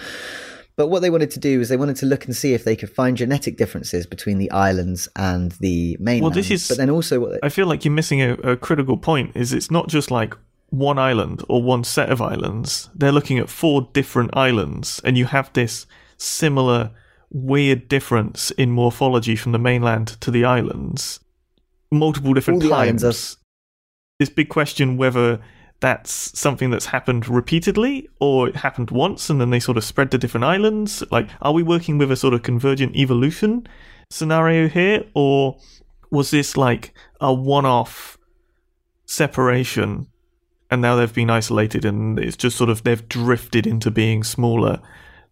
But 0.76 0.88
what 0.88 1.00
they 1.02 1.10
wanted 1.10 1.30
to 1.32 1.38
do 1.40 1.60
is 1.60 1.68
they 1.68 1.76
wanted 1.76 1.96
to 1.96 2.06
look 2.06 2.24
and 2.24 2.34
see 2.34 2.54
if 2.54 2.64
they 2.64 2.76
could 2.76 2.90
find 2.90 3.16
genetic 3.16 3.56
differences 3.58 4.06
between 4.06 4.38
the 4.38 4.50
islands 4.50 5.06
and 5.16 5.52
the 5.60 5.96
mainland. 6.00 6.22
Well, 6.22 6.30
this 6.30 6.50
is- 6.50 6.66
but 6.68 6.78
then 6.78 6.88
also 6.90 7.20
what 7.20 7.32
they- 7.32 7.38
I 7.42 7.50
feel 7.50 7.66
like 7.66 7.84
you're 7.84 7.92
missing 7.92 8.22
a, 8.22 8.32
a 8.34 8.56
critical 8.56 8.96
point. 8.96 9.32
Is 9.36 9.52
it's 9.52 9.70
not 9.70 9.88
just 9.88 10.10
like 10.10 10.34
one 10.70 10.98
island 10.98 11.42
or 11.48 11.62
one 11.62 11.84
set 11.84 12.08
of 12.10 12.22
islands. 12.22 12.88
They're 12.94 13.12
looking 13.12 13.38
at 13.38 13.50
four 13.50 13.88
different 13.92 14.34
islands, 14.34 15.00
and 15.04 15.18
you 15.18 15.26
have 15.26 15.52
this 15.52 15.86
similar 16.16 16.90
weird 17.30 17.88
difference 17.88 18.50
in 18.52 18.70
morphology 18.70 19.36
from 19.36 19.52
the 19.52 19.58
mainland 19.58 20.08
to 20.20 20.30
the 20.30 20.44
islands. 20.44 21.20
Multiple 21.90 22.32
different 22.32 22.62
All 22.62 22.68
the 22.70 22.74
times. 22.74 23.04
islands 23.04 23.34
are- 23.34 23.38
This 24.18 24.30
big 24.30 24.48
question 24.48 24.96
whether 24.96 25.40
that's 25.82 26.38
something 26.38 26.70
that's 26.70 26.86
happened 26.86 27.28
repeatedly 27.28 28.08
or 28.20 28.48
it 28.48 28.56
happened 28.56 28.90
once 28.90 29.28
and 29.28 29.40
then 29.40 29.50
they 29.50 29.60
sort 29.60 29.76
of 29.76 29.84
spread 29.84 30.10
to 30.12 30.16
different 30.16 30.44
islands. 30.44 31.02
Like, 31.10 31.28
are 31.42 31.52
we 31.52 31.62
working 31.62 31.98
with 31.98 32.10
a 32.10 32.16
sort 32.16 32.34
of 32.34 32.42
convergent 32.42 32.96
evolution 32.96 33.66
scenario 34.08 34.68
here, 34.68 35.04
or 35.14 35.58
was 36.10 36.30
this 36.30 36.56
like 36.56 36.94
a 37.20 37.34
one 37.34 37.66
off 37.66 38.16
separation 39.06 40.06
and 40.70 40.80
now 40.80 40.96
they've 40.96 41.12
been 41.12 41.30
isolated 41.30 41.84
and 41.84 42.18
it's 42.18 42.36
just 42.36 42.56
sort 42.56 42.70
of 42.70 42.84
they've 42.84 43.08
drifted 43.08 43.66
into 43.66 43.90
being 43.90 44.22
smaller 44.22 44.80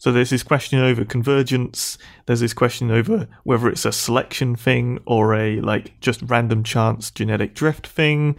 So 0.00 0.10
there's 0.12 0.30
this 0.30 0.42
question 0.42 0.78
over 0.78 1.04
convergence. 1.04 1.98
There's 2.24 2.40
this 2.40 2.54
question 2.54 2.90
over 2.90 3.28
whether 3.44 3.68
it's 3.68 3.84
a 3.84 3.92
selection 3.92 4.56
thing 4.56 4.98
or 5.04 5.34
a 5.34 5.60
like 5.60 6.00
just 6.00 6.22
random 6.22 6.64
chance 6.64 7.10
genetic 7.10 7.54
drift 7.54 7.86
thing. 7.86 8.36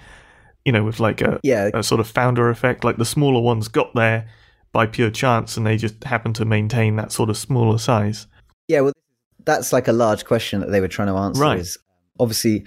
You 0.66 0.72
know, 0.72 0.84
with 0.84 1.00
like 1.00 1.22
a 1.22 1.40
Yeah. 1.44 1.70
a 1.74 1.84
sort 1.84 2.00
of 2.00 2.08
founder 2.08 2.50
effect. 2.50 2.84
Like 2.84 2.98
the 2.98 3.06
smaller 3.06 3.42
ones 3.42 3.68
got 3.68 3.94
there 3.96 4.28
by 4.72 4.86
pure 4.86 5.10
chance, 5.12 5.58
and 5.58 5.66
they 5.66 5.78
just 5.78 6.04
happen 6.04 6.34
to 6.34 6.46
maintain 6.46 6.96
that 6.98 7.12
sort 7.12 7.30
of 7.30 7.38
smaller 7.38 7.78
size. 7.78 8.28
Yeah, 8.68 8.82
well, 8.82 8.94
that's 9.46 9.74
like 9.74 9.88
a 9.88 9.94
large 9.94 10.26
question 10.26 10.60
that 10.62 10.72
they 10.72 10.80
were 10.82 10.88
trying 10.88 11.08
to 11.10 11.16
answer. 11.16 11.42
Right. 11.42 11.60
Is 11.60 11.78
obviously 12.20 12.66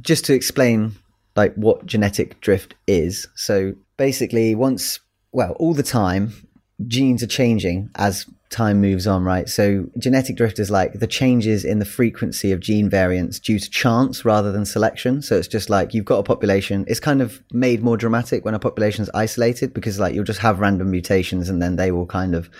just 0.00 0.24
to 0.26 0.34
explain 0.34 0.92
like 1.36 1.54
what 1.54 1.86
genetic 1.86 2.40
drift 2.40 2.74
is. 2.86 3.26
So 3.36 3.72
basically, 3.96 4.54
once 4.54 5.00
well, 5.32 5.52
all 5.60 5.74
the 5.74 5.82
time, 5.84 6.32
genes 6.86 7.22
are 7.22 7.28
changing 7.28 7.88
as 7.94 8.26
time 8.50 8.80
moves 8.80 9.06
on, 9.06 9.22
right? 9.22 9.48
So 9.48 9.88
genetic 9.96 10.36
drift 10.36 10.58
is 10.58 10.70
like 10.70 10.94
the 10.94 11.06
changes 11.06 11.64
in 11.64 11.78
the 11.78 11.84
frequency 11.84 12.50
of 12.50 12.58
gene 12.58 12.90
variants 12.90 13.38
due 13.38 13.60
to 13.60 13.70
chance 13.70 14.24
rather 14.24 14.50
than 14.50 14.66
selection. 14.66 15.22
So 15.22 15.36
it's 15.36 15.46
just 15.46 15.70
like 15.70 15.94
you've 15.94 16.04
got 16.04 16.18
a 16.18 16.24
population. 16.24 16.84
It's 16.88 16.98
kind 16.98 17.22
of 17.22 17.42
made 17.52 17.82
more 17.82 17.96
dramatic 17.96 18.44
when 18.44 18.54
a 18.54 18.58
population 18.58 19.02
is 19.02 19.10
isolated 19.14 19.72
because 19.72 20.00
like 20.00 20.14
you'll 20.14 20.24
just 20.24 20.40
have 20.40 20.58
random 20.58 20.90
mutations 20.90 21.48
and 21.48 21.62
then 21.62 21.76
they 21.76 21.92
will 21.92 22.06
kind 22.06 22.34
of 22.34 22.50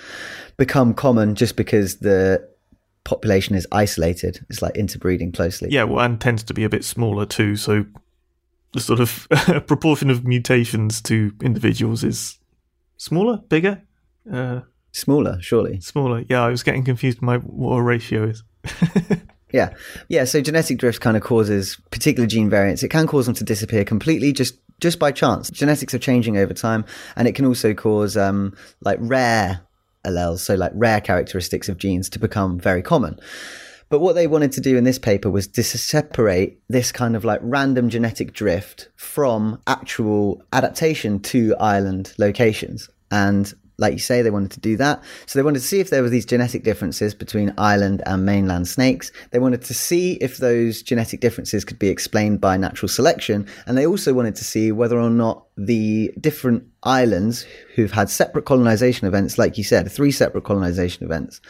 become 0.57 0.95
common 0.95 1.35
just 1.35 1.57
because 1.57 1.97
the 1.97 2.49
population 3.03 3.57
is 3.57 3.67
isolated. 3.73 4.47
It's 4.49 4.63
like 4.63 4.77
interbreeding 4.77 5.33
closely. 5.33 5.71
Yeah, 5.71 5.85
well, 5.85 6.05
and 6.05 6.21
tends 6.21 6.45
to 6.45 6.55
be 6.55 6.63
a 6.63 6.69
bit 6.69 6.85
smaller 6.85 7.27
too. 7.27 7.57
So 7.57 7.85
the 8.73 8.81
sort 8.81 9.01
of 9.01 9.27
proportion 9.67 10.09
of 10.09 10.25
mutations 10.25 11.01
to 11.03 11.33
individuals 11.43 12.05
is 12.05 12.39
smaller, 12.97 13.39
bigger, 13.49 13.83
uh, 14.33 14.61
Smaller, 14.93 15.39
surely. 15.41 15.81
smaller. 15.81 16.25
Yeah, 16.29 16.43
I 16.45 16.49
was 16.49 16.63
getting 16.63 16.85
confused. 16.85 17.23
My 17.23 17.39
what 17.39 17.77
a 17.77 17.83
ratio 17.83 18.25
is. 18.25 18.43
Yeah. 19.53 19.75
Yeah. 20.09 20.25
So 20.25 20.41
genetic 20.41 20.79
drift 20.79 21.01
kind 21.01 21.17
of 21.17 21.23
causes 21.23 21.77
particular 21.91 22.27
gene 22.27 22.51
variants. 22.51 22.83
It 22.83 22.89
can 22.89 23.07
cause 23.07 23.27
them 23.27 23.35
to 23.37 23.45
disappear 23.45 23.85
completely 23.85 24.33
just 24.33 24.55
just 24.81 24.99
by 24.99 25.13
chance. 25.13 25.51
Genetics 25.51 25.93
are 25.93 25.99
changing 25.99 26.39
over 26.39 26.55
time, 26.55 26.85
and 27.17 27.29
it 27.29 27.35
can 27.35 27.45
also 27.45 27.75
cause 27.75 28.17
um, 28.17 28.57
like 28.81 28.99
rare 29.01 29.61
alleles, 30.07 30.39
so 30.39 30.55
like 30.55 30.73
rare 30.75 31.01
characteristics 31.01 31.69
of 31.69 31.77
genes 31.77 32.09
to 32.11 32.19
become 32.19 32.59
very 32.59 32.83
common. 32.83 33.19
But 33.91 33.99
what 33.99 34.15
they 34.15 34.29
wanted 34.29 34.53
to 34.53 34.61
do 34.61 34.77
in 34.77 34.85
this 34.85 35.01
paper 35.01 35.29
was 35.29 35.49
to 35.49 35.65
separate 35.65 36.61
this 36.69 36.93
kind 36.93 37.17
of 37.17 37.25
like 37.25 37.41
random 37.43 37.91
genetic 37.91 38.33
drift 38.33 38.89
from 38.97 39.61
actual 39.67 40.43
adaptation 40.53 41.19
to 41.21 41.57
island 41.57 42.15
locations. 42.17 42.89
And 43.11 43.53
like 43.81 43.93
you 43.95 43.99
say, 43.99 44.23
they 44.23 44.31
wanted 44.31 44.53
to 44.53 44.61
do 44.61 44.77
that. 44.77 45.03
So 45.27 45.39
they 45.39 45.43
wanted 45.43 45.61
to 45.61 45.67
see 45.67 45.81
if 45.81 45.91
there 45.91 46.03
were 46.03 46.09
these 46.09 46.27
genetic 46.27 46.63
differences 46.63 47.15
between 47.15 47.53
island 47.59 48.03
and 48.07 48.25
mainland 48.25 48.69
snakes. 48.69 49.11
They 49.31 49.39
wanted 49.39 49.63
to 49.63 49.75
see 49.75 50.13
if 50.21 50.37
those 50.37 50.83
genetic 50.83 51.21
differences 51.21 51.65
could 51.65 51.79
be 51.79 51.89
explained 51.89 52.41
by 52.41 52.57
natural 52.57 52.89
selection. 52.89 53.47
And 53.67 53.77
they 53.77 53.87
also 53.87 54.13
wanted 54.13 54.37
to 54.37 54.45
see 54.45 54.71
whether 54.71 55.01
or 55.01 55.11
not 55.11 55.47
the 55.57 56.13
different 56.21 56.65
islands 56.83 57.47
who've 57.75 57.93
had 57.93 58.11
separate 58.11 58.45
colonization 58.45 59.07
events, 59.07 59.39
like 59.39 59.59
you 59.59 59.65
said, 59.65 59.91
three 59.91 60.13
separate 60.13 60.45
colonization 60.45 61.05
events, 61.05 61.41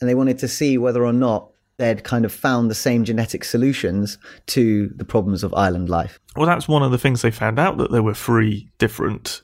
and 0.00 0.08
they 0.08 0.14
wanted 0.14 0.38
to 0.38 0.48
see 0.48 0.78
whether 0.78 1.04
or 1.04 1.12
not 1.12 1.50
they'd 1.78 2.04
kind 2.04 2.24
of 2.24 2.32
found 2.32 2.70
the 2.70 2.74
same 2.74 3.04
genetic 3.04 3.44
solutions 3.44 4.18
to 4.46 4.88
the 4.96 5.04
problems 5.04 5.44
of 5.44 5.52
island 5.54 5.88
life. 5.88 6.18
Well, 6.36 6.46
that's 6.46 6.68
one 6.68 6.82
of 6.82 6.90
the 6.90 6.98
things 6.98 7.22
they 7.22 7.30
found 7.30 7.58
out 7.58 7.76
that 7.78 7.90
there 7.90 8.02
were 8.02 8.14
three 8.14 8.70
different 8.78 9.42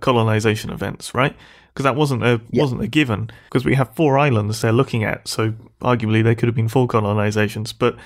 colonization 0.00 0.70
events, 0.70 1.14
right? 1.14 1.36
Because 1.68 1.84
that 1.84 1.96
wasn't 1.96 2.22
a 2.24 2.40
Yeah. 2.50 2.62
wasn't 2.62 2.82
a 2.82 2.88
given. 2.88 3.30
Because 3.44 3.64
we 3.64 3.74
have 3.74 3.94
four 3.94 4.18
islands 4.18 4.60
they're 4.60 4.72
looking 4.72 5.04
at, 5.04 5.28
so 5.28 5.54
arguably 5.80 6.22
they 6.22 6.34
could 6.34 6.48
have 6.48 6.56
been 6.56 6.68
four 6.68 6.88
colonizations. 6.88 7.72
But 7.76 7.96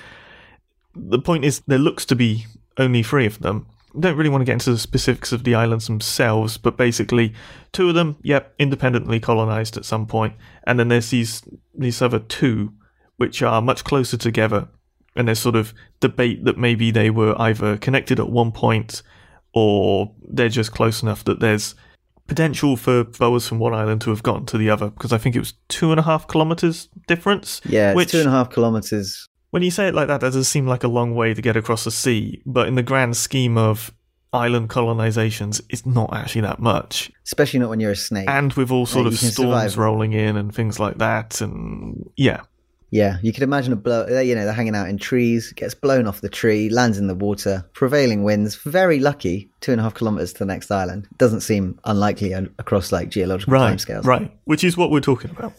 the 0.95 1.19
point 1.19 1.45
is, 1.45 1.61
there 1.67 1.79
looks 1.79 2.05
to 2.05 2.15
be 2.15 2.45
only 2.77 3.03
three 3.03 3.25
of 3.25 3.39
them. 3.39 3.65
I 3.95 3.99
don't 4.01 4.17
really 4.17 4.29
want 4.29 4.41
to 4.41 4.45
get 4.45 4.53
into 4.53 4.71
the 4.71 4.77
specifics 4.77 5.31
of 5.31 5.43
the 5.45 5.55
islands 5.55 5.87
themselves, 5.87 6.57
but 6.57 6.77
basically, 6.77 7.33
two 7.71 7.89
of 7.89 7.95
them, 7.95 8.17
yep, 8.21 8.53
independently 8.59 9.19
colonized 9.19 9.77
at 9.77 9.85
some 9.85 10.05
point, 10.05 10.33
and 10.65 10.77
then 10.77 10.89
there's 10.89 11.09
these 11.09 11.41
these 11.77 12.01
other 12.01 12.19
two, 12.19 12.73
which 13.17 13.41
are 13.41 13.61
much 13.61 13.83
closer 13.85 14.17
together, 14.17 14.67
and 15.15 15.27
there's 15.27 15.39
sort 15.39 15.55
of 15.55 15.73
debate 16.01 16.43
that 16.45 16.57
maybe 16.57 16.91
they 16.91 17.09
were 17.09 17.39
either 17.41 17.77
connected 17.77 18.19
at 18.19 18.29
one 18.29 18.51
point, 18.51 19.01
or 19.53 20.11
they're 20.27 20.49
just 20.49 20.73
close 20.73 21.01
enough 21.01 21.23
that 21.23 21.39
there's 21.39 21.73
potential 22.27 22.75
for 22.77 23.03
boas 23.03 23.47
from 23.47 23.59
one 23.59 23.73
island 23.73 24.01
to 24.01 24.09
have 24.09 24.23
gotten 24.23 24.45
to 24.47 24.57
the 24.57 24.69
other, 24.69 24.89
because 24.89 25.13
I 25.13 25.17
think 25.17 25.35
it 25.35 25.39
was 25.39 25.53
two 25.69 25.91
and 25.91 25.99
a 25.99 26.03
half 26.03 26.27
kilometers 26.27 26.89
difference. 27.07 27.61
Yeah, 27.65 27.91
it's 27.91 27.95
which 27.95 28.11
two 28.11 28.19
and 28.19 28.27
a 28.27 28.31
half 28.31 28.49
kilometers. 28.49 29.27
when 29.51 29.63
you 29.63 29.71
say 29.71 29.87
it 29.87 29.93
like 29.95 30.07
that, 30.07 30.21
that 30.21 30.33
does 30.33 30.47
seem 30.47 30.67
like 30.67 30.83
a 30.83 30.87
long 30.87 31.15
way 31.15 31.33
to 31.33 31.41
get 31.41 31.55
across 31.55 31.83
the 31.83 31.91
sea, 31.91 32.41
but 32.45 32.67
in 32.67 32.75
the 32.75 32.83
grand 32.83 33.15
scheme 33.15 33.57
of 33.57 33.91
island 34.33 34.69
colonizations, 34.69 35.61
it's 35.69 35.85
not 35.85 36.13
actually 36.13 36.41
that 36.41 36.59
much. 36.59 37.09
Especially 37.25 37.59
not 37.59 37.69
when 37.69 37.79
you're 37.79 37.91
a 37.91 37.95
snake. 37.95 38.27
And 38.29 38.51
with 38.53 38.69
all 38.69 38.85
sort 38.85 39.05
Yeah, 39.05 39.11
of 39.13 39.17
storms 39.19 39.35
survive. 39.35 39.77
rolling 39.77 40.11
in 40.13 40.35
and 40.35 40.53
things 40.53 40.79
like 40.79 40.97
that, 40.97 41.39
and 41.41 42.09
yeah, 42.17 42.41
Yeah, 42.95 43.17
you 43.21 43.33
could 43.33 43.43
imagine 43.43 43.73
a 43.73 43.75
blow. 43.75 44.07
uh, 44.09 44.21
You 44.21 44.35
know, 44.35 44.45
they're 44.45 44.53
hanging 44.53 44.73
out 44.73 44.87
in 44.87 44.97
trees, 44.97 45.51
gets 45.51 45.73
blown 45.73 46.07
off 46.07 46.21
the 46.21 46.29
tree, 46.29 46.69
lands 46.69 46.97
in 46.97 47.07
the 47.07 47.13
water. 47.13 47.69
Prevailing 47.73 48.23
winds, 48.23 48.55
very 48.55 48.99
lucky, 48.99 49.49
two 49.59 49.73
and 49.73 49.81
a 49.81 49.83
half 49.83 49.95
kilometers 49.95 50.31
to 50.31 50.39
the 50.39 50.45
next 50.45 50.71
island. 50.71 51.05
Doesn't 51.17 51.41
seem 51.41 51.77
unlikely 51.83 52.31
across 52.31 52.93
like 52.93 53.09
geological 53.09 53.51
right, 53.51 53.77
timescales. 53.77 54.05
right, 54.05 54.31
which 54.45 54.63
is 54.63 54.77
what 54.77 54.91
we're 54.91 55.01
talking 55.01 55.31
about. 55.31 55.51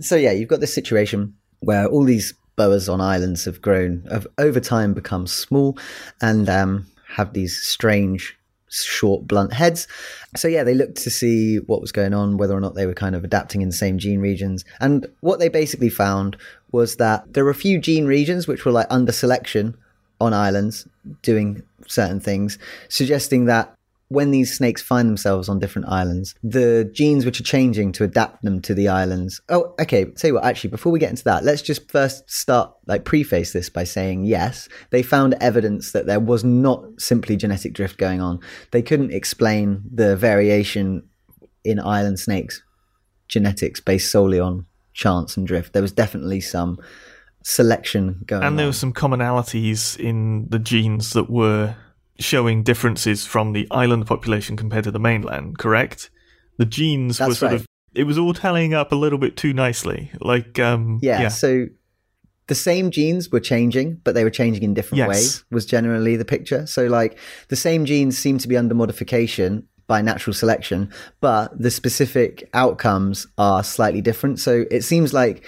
So 0.00 0.16
yeah, 0.16 0.32
you've 0.32 0.50
got 0.50 0.60
this 0.60 0.74
situation 0.74 1.34
where 1.60 1.86
all 1.86 2.04
these 2.04 2.34
boas 2.56 2.90
on 2.90 3.00
islands 3.00 3.46
have 3.46 3.62
grown, 3.62 4.06
have 4.10 4.26
over 4.36 4.60
time 4.60 4.92
become 4.92 5.26
small, 5.26 5.78
and 6.20 6.46
um, 6.50 6.86
have 7.08 7.32
these 7.32 7.56
strange, 7.56 8.36
short, 8.68 9.26
blunt 9.26 9.54
heads. 9.54 9.88
So 10.36 10.48
yeah, 10.48 10.64
they 10.64 10.74
looked 10.74 10.98
to 11.04 11.10
see 11.10 11.58
what 11.60 11.80
was 11.80 11.92
going 11.92 12.12
on, 12.12 12.36
whether 12.36 12.54
or 12.54 12.60
not 12.60 12.74
they 12.74 12.84
were 12.84 12.92
kind 12.92 13.14
of 13.14 13.24
adapting 13.24 13.62
in 13.62 13.68
the 13.68 13.74
same 13.74 13.96
gene 13.96 14.20
regions. 14.20 14.64
And 14.80 15.06
what 15.20 15.38
they 15.38 15.48
basically 15.48 15.88
found 15.88 16.36
was 16.72 16.96
that 16.96 17.32
there 17.32 17.44
were 17.44 17.50
a 17.50 17.54
few 17.54 17.78
gene 17.78 18.06
regions 18.06 18.46
which 18.46 18.64
were 18.64 18.72
like 18.72 18.86
under 18.90 19.12
selection 19.12 19.76
on 20.20 20.32
islands 20.32 20.86
doing 21.22 21.62
certain 21.86 22.20
things, 22.20 22.58
suggesting 22.88 23.44
that 23.46 23.76
when 24.08 24.30
these 24.30 24.56
snakes 24.56 24.80
find 24.80 25.08
themselves 25.08 25.48
on 25.48 25.58
different 25.58 25.88
islands, 25.88 26.34
the 26.42 26.88
genes 26.94 27.24
which 27.24 27.40
are 27.40 27.44
changing 27.44 27.90
to 27.90 28.04
adapt 28.04 28.42
them 28.44 28.60
to 28.62 28.72
the 28.72 28.86
islands. 28.88 29.40
Oh, 29.48 29.74
okay. 29.80 30.06
Say 30.14 30.30
what, 30.30 30.44
actually, 30.44 30.70
before 30.70 30.92
we 30.92 31.00
get 31.00 31.10
into 31.10 31.24
that, 31.24 31.44
let's 31.44 31.62
just 31.62 31.90
first 31.90 32.30
start, 32.30 32.72
like, 32.86 33.04
preface 33.04 33.52
this 33.52 33.68
by 33.68 33.82
saying 33.82 34.24
yes, 34.24 34.68
they 34.90 35.02
found 35.02 35.34
evidence 35.40 35.90
that 35.90 36.06
there 36.06 36.20
was 36.20 36.44
not 36.44 36.84
simply 36.98 37.36
genetic 37.36 37.72
drift 37.72 37.98
going 37.98 38.20
on. 38.20 38.38
They 38.70 38.82
couldn't 38.82 39.12
explain 39.12 39.82
the 39.92 40.16
variation 40.16 41.02
in 41.64 41.80
island 41.80 42.20
snakes 42.20 42.62
genetics 43.28 43.80
based 43.80 44.12
solely 44.12 44.38
on 44.38 44.66
chance 44.96 45.36
and 45.36 45.46
drift. 45.46 45.72
There 45.72 45.82
was 45.82 45.92
definitely 45.92 46.40
some 46.40 46.78
selection 47.44 48.22
going 48.26 48.42
on. 48.42 48.48
And 48.48 48.58
there 48.58 48.66
were 48.66 48.72
some 48.72 48.92
commonalities 48.92 49.98
in 49.98 50.48
the 50.48 50.58
genes 50.58 51.12
that 51.12 51.30
were 51.30 51.76
showing 52.18 52.62
differences 52.62 53.26
from 53.26 53.52
the 53.52 53.68
island 53.70 54.06
population 54.06 54.56
compared 54.56 54.84
to 54.84 54.90
the 54.90 54.98
mainland, 54.98 55.58
correct? 55.58 56.10
The 56.58 56.64
genes 56.64 57.20
were 57.20 57.34
sort 57.34 57.52
right. 57.52 57.60
of 57.60 57.66
it 57.94 58.04
was 58.04 58.18
all 58.18 58.34
tallying 58.34 58.74
up 58.74 58.92
a 58.92 58.96
little 58.96 59.18
bit 59.18 59.36
too 59.36 59.52
nicely. 59.52 60.10
Like 60.20 60.58
um 60.58 60.98
Yeah, 61.02 61.20
yeah. 61.20 61.28
So 61.28 61.66
the 62.46 62.54
same 62.54 62.90
genes 62.90 63.30
were 63.30 63.40
changing, 63.40 64.00
but 64.04 64.14
they 64.14 64.24
were 64.24 64.30
changing 64.30 64.62
in 64.62 64.74
different 64.74 64.98
Yes. 64.98 65.08
ways, 65.08 65.44
was 65.50 65.66
generally 65.66 66.16
the 66.16 66.24
picture. 66.24 66.66
So, 66.66 66.86
like, 66.86 67.18
the 67.48 67.56
same 67.56 67.84
genes 67.84 68.16
seem 68.16 68.38
to 68.38 68.48
be 68.48 68.56
under 68.56 68.74
modification 68.74 69.66
by 69.86 70.02
natural 70.02 70.34
selection, 70.34 70.90
but 71.20 71.56
the 71.60 71.70
specific 71.70 72.48
outcomes 72.54 73.26
are 73.38 73.62
slightly 73.62 74.00
different. 74.00 74.40
So, 74.40 74.64
it 74.70 74.82
seems 74.82 75.12
like 75.12 75.44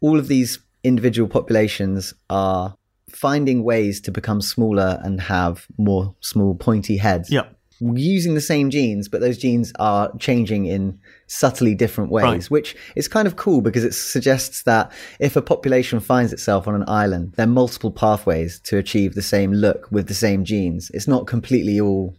all 0.00 0.18
of 0.18 0.28
these 0.28 0.58
individual 0.84 1.28
populations 1.28 2.14
are 2.30 2.74
finding 3.10 3.64
ways 3.64 4.00
to 4.02 4.10
become 4.10 4.40
smaller 4.40 5.00
and 5.02 5.20
have 5.22 5.66
more 5.78 6.14
small, 6.20 6.54
pointy 6.54 6.96
heads 6.98 7.30
Yeah. 7.30 7.44
using 7.80 8.34
the 8.34 8.40
same 8.40 8.70
genes, 8.70 9.08
but 9.08 9.20
those 9.20 9.36
genes 9.38 9.72
are 9.78 10.10
changing 10.18 10.66
in 10.66 10.98
subtly 11.26 11.74
different 11.74 12.10
ways, 12.10 12.24
Right. 12.24 12.50
which 12.50 12.76
is 12.94 13.08
kind 13.08 13.26
of 13.26 13.36
cool 13.36 13.60
because 13.60 13.84
it 13.84 13.94
suggests 13.94 14.62
that 14.64 14.90
if 15.18 15.34
a 15.36 15.42
population 15.42 16.00
finds 16.00 16.32
itself 16.32 16.66
on 16.68 16.74
an 16.74 16.84
island, 16.88 17.32
there 17.36 17.44
are 17.44 17.50
multiple 17.50 17.90
pathways 17.90 18.60
to 18.64 18.76
achieve 18.78 19.14
the 19.14 19.22
same 19.22 19.52
look 19.52 19.88
with 19.90 20.06
the 20.08 20.14
same 20.14 20.44
genes. 20.44 20.90
It's 20.94 21.08
not 21.08 21.26
completely 21.26 21.80
all 21.80 22.14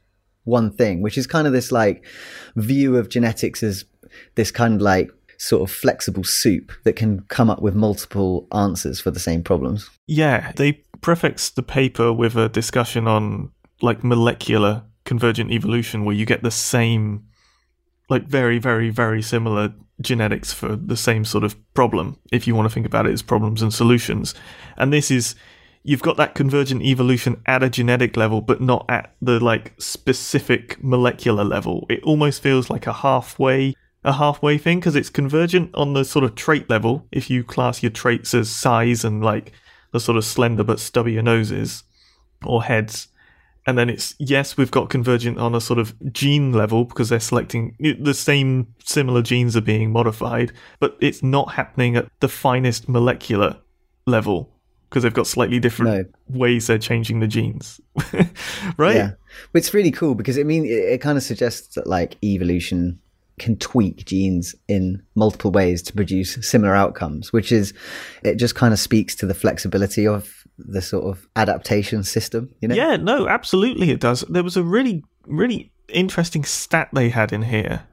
one 0.48 0.72
thing, 0.72 1.02
which 1.02 1.18
is 1.18 1.28
kind 1.28 1.46
of 1.46 1.54
this 1.54 1.72
like 1.72 2.06
view 2.56 2.98
of 2.98 3.10
genetics 3.10 3.62
as 3.62 3.86
this 4.36 4.52
kind 4.52 4.76
of 4.76 4.82
like 4.82 5.12
sort 5.38 5.62
of 5.62 5.76
flexible 5.76 6.24
soup 6.24 6.72
that 6.84 6.96
can 6.96 7.20
come 7.30 7.50
up 7.50 7.62
with 7.62 7.76
multiple 7.76 8.48
answers 8.52 9.00
for 9.00 9.12
the 9.12 9.20
same 9.20 9.44
problems. 9.44 9.90
Yeah, 10.08 10.52
they 10.56 10.84
prefixed 11.02 11.56
the 11.56 11.64
paper 11.64 12.12
with 12.12 12.36
a 12.36 12.50
discussion 12.50 13.08
on 13.08 13.52
like 13.82 14.04
molecular 14.04 14.84
convergent 15.06 15.52
evolution 15.52 16.04
where 16.06 16.16
you 16.16 16.26
get 16.26 16.44
the 16.44 16.52
same 16.52 17.24
like 18.10 18.26
very, 18.26 18.58
very, 18.58 18.90
very 18.90 19.22
similar 19.22 19.74
genetics 20.02 20.54
for 20.54 20.76
the 20.76 20.98
same 20.98 21.26
sort 21.26 21.44
of 21.44 21.56
problem, 21.74 22.18
if 22.32 22.48
you 22.48 22.56
want 22.56 22.68
to 22.68 22.74
think 22.74 22.86
about 22.86 23.06
it 23.06 23.12
as 23.12 23.22
problems 23.22 23.62
and 23.62 23.74
solutions. 23.74 24.34
And 24.78 24.94
this 24.94 25.12
is 25.12 25.36
you've 25.84 26.02
got 26.02 26.18
that 26.18 26.36
convergent 26.36 26.82
evolution 26.82 27.42
at 27.46 27.64
a 27.64 27.70
genetic 27.70 28.18
level, 28.18 28.42
but 28.42 28.62
not 28.62 28.86
at 28.90 29.16
the 29.22 29.40
like 29.44 29.74
specific 29.78 30.82
molecular 30.84 31.44
level. 31.44 31.86
It 31.90 32.04
almost 32.04 32.42
feels 32.42 32.70
like 32.70 32.88
a 32.88 32.94
halfway 32.94 33.76
a 34.04 34.14
halfway 34.14 34.58
thing 34.58 34.80
because 34.80 34.96
it's 34.96 35.10
convergent 35.10 35.70
on 35.74 35.94
the 35.94 36.06
sort 36.06 36.24
of 36.24 36.36
trait 36.36 36.70
level 36.70 37.06
if 37.12 37.30
you 37.30 37.44
class 37.44 37.84
your 37.84 37.92
traits 37.92 38.34
as 38.34 38.50
size 38.50 39.04
and 39.04 39.24
like 39.24 39.52
the 39.92 40.00
sort 40.00 40.18
of 40.18 40.24
slender 40.24 40.64
but 40.64 40.78
stubbier 40.78 41.24
noses 41.24 41.84
or 42.46 42.64
heads 42.64 43.10
and 43.66 43.78
then 43.78 43.90
it's 43.90 44.16
yes 44.18 44.56
we've 44.56 44.72
got 44.72 44.90
convergent 44.90 45.38
on 45.38 45.54
a 45.54 45.60
sort 45.60 45.78
of 45.78 45.94
gene 46.14 46.54
level 46.54 46.86
because 46.86 47.10
they're 47.10 47.20
selecting 47.20 47.76
the 48.00 48.14
same 48.14 48.74
similar 48.84 49.22
genes 49.22 49.58
are 49.58 49.62
being 49.62 49.92
modified 49.92 50.54
but 50.80 50.96
it's 51.02 51.22
not 51.22 51.54
happening 51.54 51.98
at 51.98 52.08
the 52.22 52.30
finest 52.30 52.88
molecular 52.88 53.58
level 54.06 54.57
because 54.90 55.04
they've 55.04 55.14
got 55.14 55.28
slightly 55.28 55.60
different 55.60 56.10
no. 56.30 56.38
ways 56.40 56.68
they're 56.68 56.78
changing 56.78 57.20
the 57.20 57.28
genes 57.28 57.82
right 58.78 58.96
yeah 58.96 59.12
it's 59.54 59.74
really 59.74 59.92
cool 59.92 60.16
because 60.16 60.38
it 60.38 60.46
mean 60.46 60.66
it, 60.66 60.70
it 60.70 61.02
kind 61.02 61.18
of 61.18 61.24
suggests 61.24 61.76
that 61.76 61.88
like 61.88 62.18
evolution 62.24 63.00
can 63.40 63.56
tweak 63.58 64.06
genes 64.06 64.56
in 64.68 65.02
multiple 65.16 65.52
ways 65.52 65.82
to 65.84 65.94
produce 65.94 66.38
similar 66.48 66.76
outcomes, 66.76 67.32
which 67.32 67.52
is, 67.52 67.74
it 68.24 68.36
just 68.36 68.56
kind 68.56 68.74
of 68.74 68.80
speaks 68.80 69.16
to 69.16 69.26
the 69.26 69.34
flexibility 69.34 70.08
of 70.08 70.44
the 70.58 70.82
sort 70.82 71.06
of 71.06 71.28
adaptation 71.36 72.04
system, 72.04 72.54
you 72.62 72.68
know? 72.68 72.76
Yeah, 72.76 72.98
no, 72.98 73.28
absolutely 73.28 73.92
it 73.92 74.00
does. 74.00 74.22
There 74.22 74.44
was 74.44 74.58
a 74.58 74.64
really, 74.64 75.04
really 75.26 75.72
interesting 75.88 76.44
stat 76.44 76.90
they 76.94 77.10
had 77.10 77.32
in 77.32 77.44
here. 77.44 77.84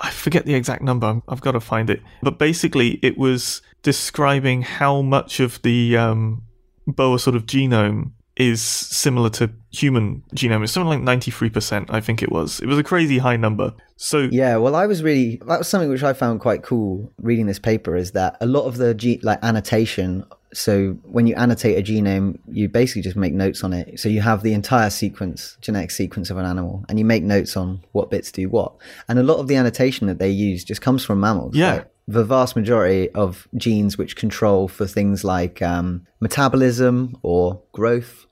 I 0.00 0.10
forget 0.10 0.44
the 0.44 0.54
exact 0.54 0.82
number. 0.82 1.22
I've 1.28 1.40
got 1.40 1.52
to 1.52 1.60
find 1.60 1.88
it. 1.88 2.02
But 2.22 2.38
basically, 2.38 2.98
it 3.02 3.16
was 3.16 3.62
describing 3.82 4.62
how 4.62 5.02
much 5.02 5.40
of 5.40 5.60
the 5.62 5.96
um, 5.96 6.42
boa 6.86 7.18
sort 7.18 7.36
of 7.36 7.46
genome 7.46 8.12
is 8.36 8.60
similar 8.60 9.30
to 9.30 9.50
human 9.70 10.22
genome. 10.34 10.62
It's 10.62 10.72
something 10.72 11.04
like 11.04 11.20
93%, 11.20 11.86
I 11.88 12.00
think 12.00 12.22
it 12.22 12.30
was. 12.30 12.60
It 12.60 12.66
was 12.66 12.78
a 12.78 12.82
crazy 12.82 13.18
high 13.18 13.36
number. 13.36 13.72
So 13.96 14.28
Yeah, 14.30 14.56
well 14.56 14.76
I 14.76 14.86
was 14.86 15.02
really 15.02 15.40
that 15.46 15.58
was 15.58 15.68
something 15.68 15.88
which 15.88 16.02
I 16.02 16.12
found 16.12 16.40
quite 16.40 16.62
cool 16.62 17.10
reading 17.18 17.46
this 17.46 17.58
paper 17.58 17.96
is 17.96 18.12
that 18.12 18.36
a 18.42 18.46
lot 18.46 18.66
of 18.66 18.76
the 18.76 18.94
ge- 18.94 19.22
like 19.22 19.38
annotation 19.42 20.26
so 20.56 20.96
when 21.02 21.26
you 21.26 21.34
annotate 21.34 21.78
a 21.78 21.82
genome, 21.82 22.38
you 22.48 22.68
basically 22.68 23.02
just 23.02 23.14
make 23.16 23.34
notes 23.34 23.62
on 23.62 23.74
it. 23.74 24.00
So 24.00 24.08
you 24.08 24.22
have 24.22 24.42
the 24.42 24.54
entire 24.54 24.88
sequence, 24.88 25.58
genetic 25.60 25.90
sequence 25.90 26.30
of 26.30 26.38
an 26.38 26.46
animal, 26.46 26.82
and 26.88 26.98
you 26.98 27.04
make 27.04 27.22
notes 27.22 27.58
on 27.58 27.84
what 27.92 28.10
bits 28.10 28.32
do 28.32 28.48
what. 28.48 28.72
And 29.06 29.18
a 29.18 29.22
lot 29.22 29.36
of 29.36 29.48
the 29.48 29.56
annotation 29.56 30.06
that 30.06 30.18
they 30.18 30.30
use 30.30 30.64
just 30.64 30.80
comes 30.80 31.04
from 31.04 31.20
mammals. 31.20 31.54
Yeah. 31.54 31.74
Like 31.74 31.90
the 32.08 32.24
vast 32.24 32.56
majority 32.56 33.10
of 33.10 33.46
genes 33.56 33.98
which 33.98 34.16
control 34.16 34.66
for 34.66 34.86
things 34.86 35.24
like 35.24 35.60
um, 35.60 36.06
metabolism 36.20 37.18
or 37.22 37.60
growth, 37.72 38.26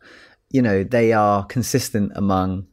you 0.50 0.62
know, 0.62 0.82
they 0.82 1.12
are 1.12 1.44
consistent 1.44 2.12
among 2.14 2.66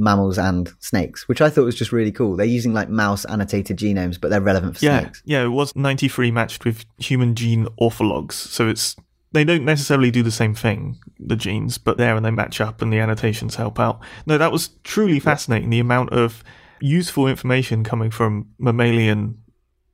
mammals 0.00 0.38
and 0.38 0.72
snakes, 0.80 1.28
which 1.28 1.40
I 1.40 1.50
thought 1.50 1.64
was 1.64 1.74
just 1.74 1.92
really 1.92 2.12
cool. 2.12 2.36
They're 2.36 2.46
using 2.46 2.72
like 2.72 2.88
mouse 2.88 3.24
annotated 3.26 3.76
genomes, 3.76 4.20
but 4.20 4.30
they're 4.30 4.40
relevant 4.40 4.78
for 4.78 4.84
yeah, 4.84 5.00
snakes. 5.00 5.22
Yeah, 5.24 5.38
yeah. 5.40 5.44
it 5.44 5.50
was 5.50 5.74
93 5.76 6.30
matched 6.30 6.64
with 6.64 6.84
human 6.98 7.34
gene 7.34 7.66
orthologs. 7.80 8.32
So 8.32 8.68
it's 8.68 8.96
they 9.32 9.44
don't 9.44 9.64
necessarily 9.64 10.10
do 10.10 10.22
the 10.22 10.30
same 10.30 10.54
thing, 10.54 10.98
the 11.18 11.36
genes, 11.36 11.78
but 11.78 11.98
there 11.98 12.16
and 12.16 12.24
they 12.24 12.30
match 12.30 12.60
up 12.60 12.82
and 12.82 12.92
the 12.92 12.98
annotations 12.98 13.54
help 13.54 13.78
out. 13.78 14.00
No, 14.26 14.38
that 14.38 14.50
was 14.50 14.70
truly 14.82 15.20
fascinating. 15.20 15.70
The 15.70 15.78
amount 15.78 16.12
of 16.12 16.42
useful 16.80 17.26
information 17.28 17.84
coming 17.84 18.10
from 18.10 18.48
mammalian 18.58 19.40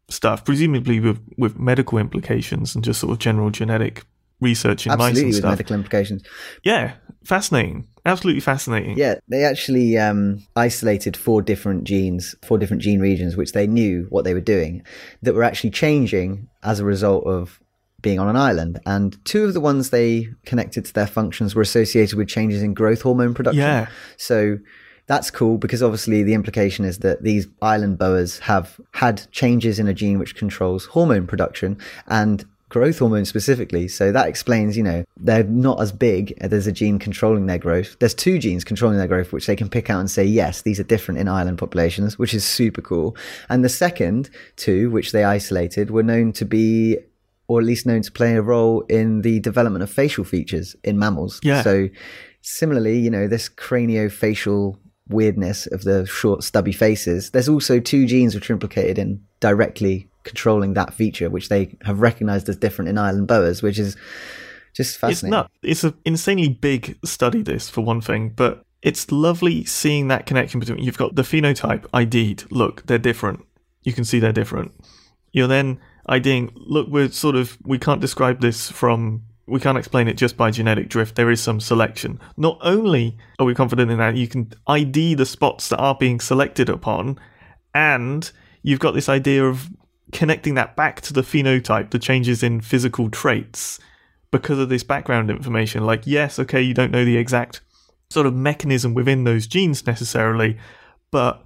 stuff, 0.08 0.44
presumably 0.44 1.00
with, 1.00 1.20
with 1.36 1.58
medical 1.58 1.98
implications 1.98 2.74
and 2.74 2.82
just 2.82 3.00
sort 3.00 3.12
of 3.12 3.18
general 3.18 3.50
genetic 3.50 4.04
research 4.40 4.86
in 4.86 4.92
Absolutely, 4.92 5.12
mice 5.12 5.18
and 5.18 5.28
with 5.28 5.36
stuff. 5.36 5.50
medical 5.50 5.76
implications. 5.76 6.22
Yeah, 6.62 6.94
fascinating. 7.24 7.88
Absolutely 8.06 8.40
fascinating. 8.40 8.96
Yeah, 8.96 9.16
they 9.28 9.44
actually 9.44 9.98
um, 9.98 10.46
isolated 10.54 11.16
four 11.16 11.42
different 11.42 11.84
genes, 11.84 12.36
four 12.44 12.56
different 12.56 12.82
gene 12.82 13.00
regions, 13.00 13.36
which 13.36 13.52
they 13.52 13.66
knew 13.66 14.06
what 14.10 14.24
they 14.24 14.32
were 14.32 14.40
doing, 14.40 14.84
that 15.22 15.34
were 15.34 15.42
actually 15.42 15.70
changing 15.70 16.48
as 16.62 16.78
a 16.78 16.84
result 16.84 17.26
of 17.26 17.60
being 18.02 18.20
on 18.20 18.28
an 18.28 18.36
island. 18.36 18.78
And 18.86 19.22
two 19.24 19.44
of 19.44 19.54
the 19.54 19.60
ones 19.60 19.90
they 19.90 20.28
connected 20.44 20.84
to 20.84 20.92
their 20.92 21.08
functions 21.08 21.56
were 21.56 21.62
associated 21.62 22.16
with 22.16 22.28
changes 22.28 22.62
in 22.62 22.74
growth 22.74 23.02
hormone 23.02 23.34
production. 23.34 23.62
Yeah. 23.62 23.88
So 24.16 24.58
that's 25.06 25.30
cool 25.30 25.58
because 25.58 25.82
obviously 25.82 26.22
the 26.22 26.34
implication 26.34 26.84
is 26.84 26.98
that 27.00 27.24
these 27.24 27.48
island 27.60 27.98
boas 27.98 28.38
have 28.40 28.80
had 28.92 29.26
changes 29.32 29.80
in 29.80 29.88
a 29.88 29.94
gene 29.94 30.18
which 30.20 30.36
controls 30.36 30.84
hormone 30.86 31.26
production 31.26 31.78
and 32.06 32.44
growth 32.76 32.98
hormone 32.98 33.24
specifically. 33.24 33.88
So 33.88 34.12
that 34.12 34.28
explains, 34.28 34.76
you 34.76 34.82
know, 34.82 35.02
they're 35.16 35.44
not 35.44 35.80
as 35.80 35.92
big. 35.92 36.36
Uh, 36.42 36.48
there's 36.48 36.66
a 36.66 36.72
gene 36.72 36.98
controlling 36.98 37.46
their 37.46 37.56
growth. 37.56 37.96
There's 38.00 38.12
two 38.12 38.38
genes 38.38 38.64
controlling 38.64 38.98
their 38.98 39.06
growth, 39.06 39.32
which 39.32 39.46
they 39.46 39.56
can 39.56 39.70
pick 39.70 39.88
out 39.88 40.00
and 40.00 40.10
say, 40.10 40.24
yes, 40.24 40.60
these 40.60 40.78
are 40.78 40.84
different 40.84 41.18
in 41.18 41.26
island 41.26 41.56
populations, 41.56 42.18
which 42.18 42.34
is 42.34 42.44
super 42.44 42.82
cool. 42.82 43.16
And 43.48 43.64
the 43.64 43.70
second 43.70 44.28
two, 44.56 44.90
which 44.90 45.12
they 45.12 45.24
isolated, 45.24 45.90
were 45.90 46.02
known 46.02 46.32
to 46.34 46.44
be, 46.44 46.98
or 47.48 47.60
at 47.60 47.66
least 47.66 47.86
known 47.86 48.02
to 48.02 48.12
play 48.12 48.34
a 48.34 48.42
role 48.42 48.82
in 48.82 49.22
the 49.22 49.40
development 49.40 49.82
of 49.82 49.90
facial 49.90 50.24
features 50.24 50.76
in 50.84 50.98
mammals. 50.98 51.40
Yeah. 51.42 51.62
So 51.62 51.88
similarly, 52.42 52.98
you 52.98 53.08
know, 53.08 53.26
this 53.26 53.48
craniofacial 53.48 54.76
weirdness 55.08 55.66
of 55.68 55.84
the 55.84 56.04
short 56.04 56.44
stubby 56.44 56.72
faces, 56.72 57.30
there's 57.30 57.48
also 57.48 57.80
two 57.80 58.04
genes 58.04 58.34
which 58.34 58.50
are 58.50 58.52
implicated 58.52 58.98
in 58.98 59.24
directly 59.40 60.10
controlling 60.26 60.74
that 60.74 60.92
feature, 60.92 61.30
which 61.30 61.48
they 61.48 61.76
have 61.82 62.00
recognized 62.00 62.48
as 62.48 62.56
different 62.56 62.90
in 62.90 62.98
island 62.98 63.26
boas, 63.26 63.62
which 63.62 63.78
is 63.78 63.96
just 64.74 64.98
fascinating. 64.98 65.28
It's, 65.28 65.30
not, 65.30 65.50
it's 65.62 65.84
an 65.84 65.94
insanely 66.04 66.50
big 66.50 66.98
study, 67.04 67.42
this, 67.42 67.70
for 67.70 67.82
one 67.82 68.02
thing, 68.02 68.30
but 68.36 68.62
it's 68.82 69.10
lovely 69.10 69.64
seeing 69.64 70.08
that 70.08 70.26
connection 70.26 70.60
between 70.60 70.82
you've 70.82 70.98
got 70.98 71.16
the 71.16 71.22
phenotype 71.22 71.86
ID'd. 71.94 72.50
Look, 72.52 72.86
they're 72.86 72.98
different. 72.98 73.44
You 73.84 73.94
can 73.94 74.04
see 74.04 74.18
they're 74.18 74.32
different. 74.32 74.74
You're 75.32 75.48
then 75.48 75.80
IDing, 76.06 76.52
look, 76.54 76.88
we're 76.88 77.10
sort 77.10 77.36
of, 77.36 77.56
we 77.64 77.78
can't 77.78 78.00
describe 78.00 78.40
this 78.40 78.70
from 78.70 79.22
we 79.48 79.60
can't 79.60 79.78
explain 79.78 80.08
it 80.08 80.16
just 80.16 80.36
by 80.36 80.50
genetic 80.50 80.88
drift. 80.88 81.14
There 81.14 81.30
is 81.30 81.40
some 81.40 81.60
selection. 81.60 82.18
Not 82.36 82.58
only 82.62 83.16
are 83.38 83.46
we 83.46 83.54
confident 83.54 83.90
in 83.90 83.98
that, 83.98 84.16
you 84.16 84.26
can 84.26 84.52
ID 84.66 85.14
the 85.14 85.26
spots 85.26 85.68
that 85.68 85.78
are 85.78 85.94
being 85.94 86.18
selected 86.18 86.68
upon, 86.68 87.18
and 87.72 88.28
you've 88.62 88.80
got 88.80 88.94
this 88.94 89.08
idea 89.08 89.44
of 89.44 89.68
connecting 90.12 90.54
that 90.54 90.76
back 90.76 91.00
to 91.02 91.12
the 91.12 91.22
phenotype, 91.22 91.90
the 91.90 91.98
changes 91.98 92.42
in 92.42 92.60
physical 92.60 93.10
traits, 93.10 93.78
because 94.30 94.58
of 94.58 94.68
this 94.68 94.82
background 94.82 95.30
information. 95.30 95.84
Like, 95.84 96.06
yes, 96.06 96.38
okay, 96.38 96.60
you 96.60 96.74
don't 96.74 96.92
know 96.92 97.04
the 97.04 97.16
exact 97.16 97.60
sort 98.10 98.26
of 98.26 98.34
mechanism 98.34 98.94
within 98.94 99.24
those 99.24 99.46
genes 99.46 99.86
necessarily, 99.86 100.58
but 101.10 101.42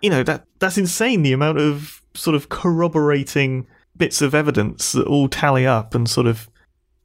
you 0.00 0.10
know 0.10 0.22
that 0.22 0.44
that's 0.58 0.78
insane. 0.78 1.22
The 1.22 1.32
amount 1.32 1.58
of 1.58 2.02
sort 2.14 2.34
of 2.34 2.48
corroborating 2.48 3.66
bits 3.96 4.20
of 4.20 4.34
evidence 4.34 4.92
that 4.92 5.06
all 5.06 5.28
tally 5.28 5.66
up 5.66 5.94
and 5.94 6.08
sort 6.08 6.26
of 6.26 6.48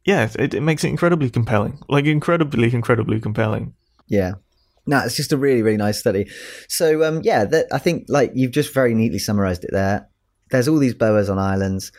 yeah, 0.05 0.29
it, 0.39 0.53
it 0.53 0.61
makes 0.61 0.85
it 0.85 0.89
incredibly 0.89 1.29
compelling. 1.29 1.79
Like 1.89 2.05
incredibly, 2.05 2.73
incredibly 2.73 3.19
compelling. 3.19 3.73
Yeah. 4.07 4.33
No, 4.85 4.99
it's 4.99 5.17
just 5.17 5.33
a 5.33 5.37
really, 5.37 5.61
really 5.61 5.75
nice 5.75 5.99
study. 5.99 6.29
So, 6.69 7.03
um, 7.03 7.19
yeah, 7.23 7.43
that, 7.43 7.67
I 7.73 7.77
think 7.77 8.05
like 8.07 8.31
you've 8.33 8.53
just 8.53 8.73
very 8.73 8.93
neatly 8.95 9.19
summarized 9.19 9.65
it 9.65 9.71
there 9.73 10.07
there's 10.49 10.67
all 10.67 10.77
these 10.77 10.93
boas 10.93 11.29
on 11.29 11.37
islands. 11.37 11.91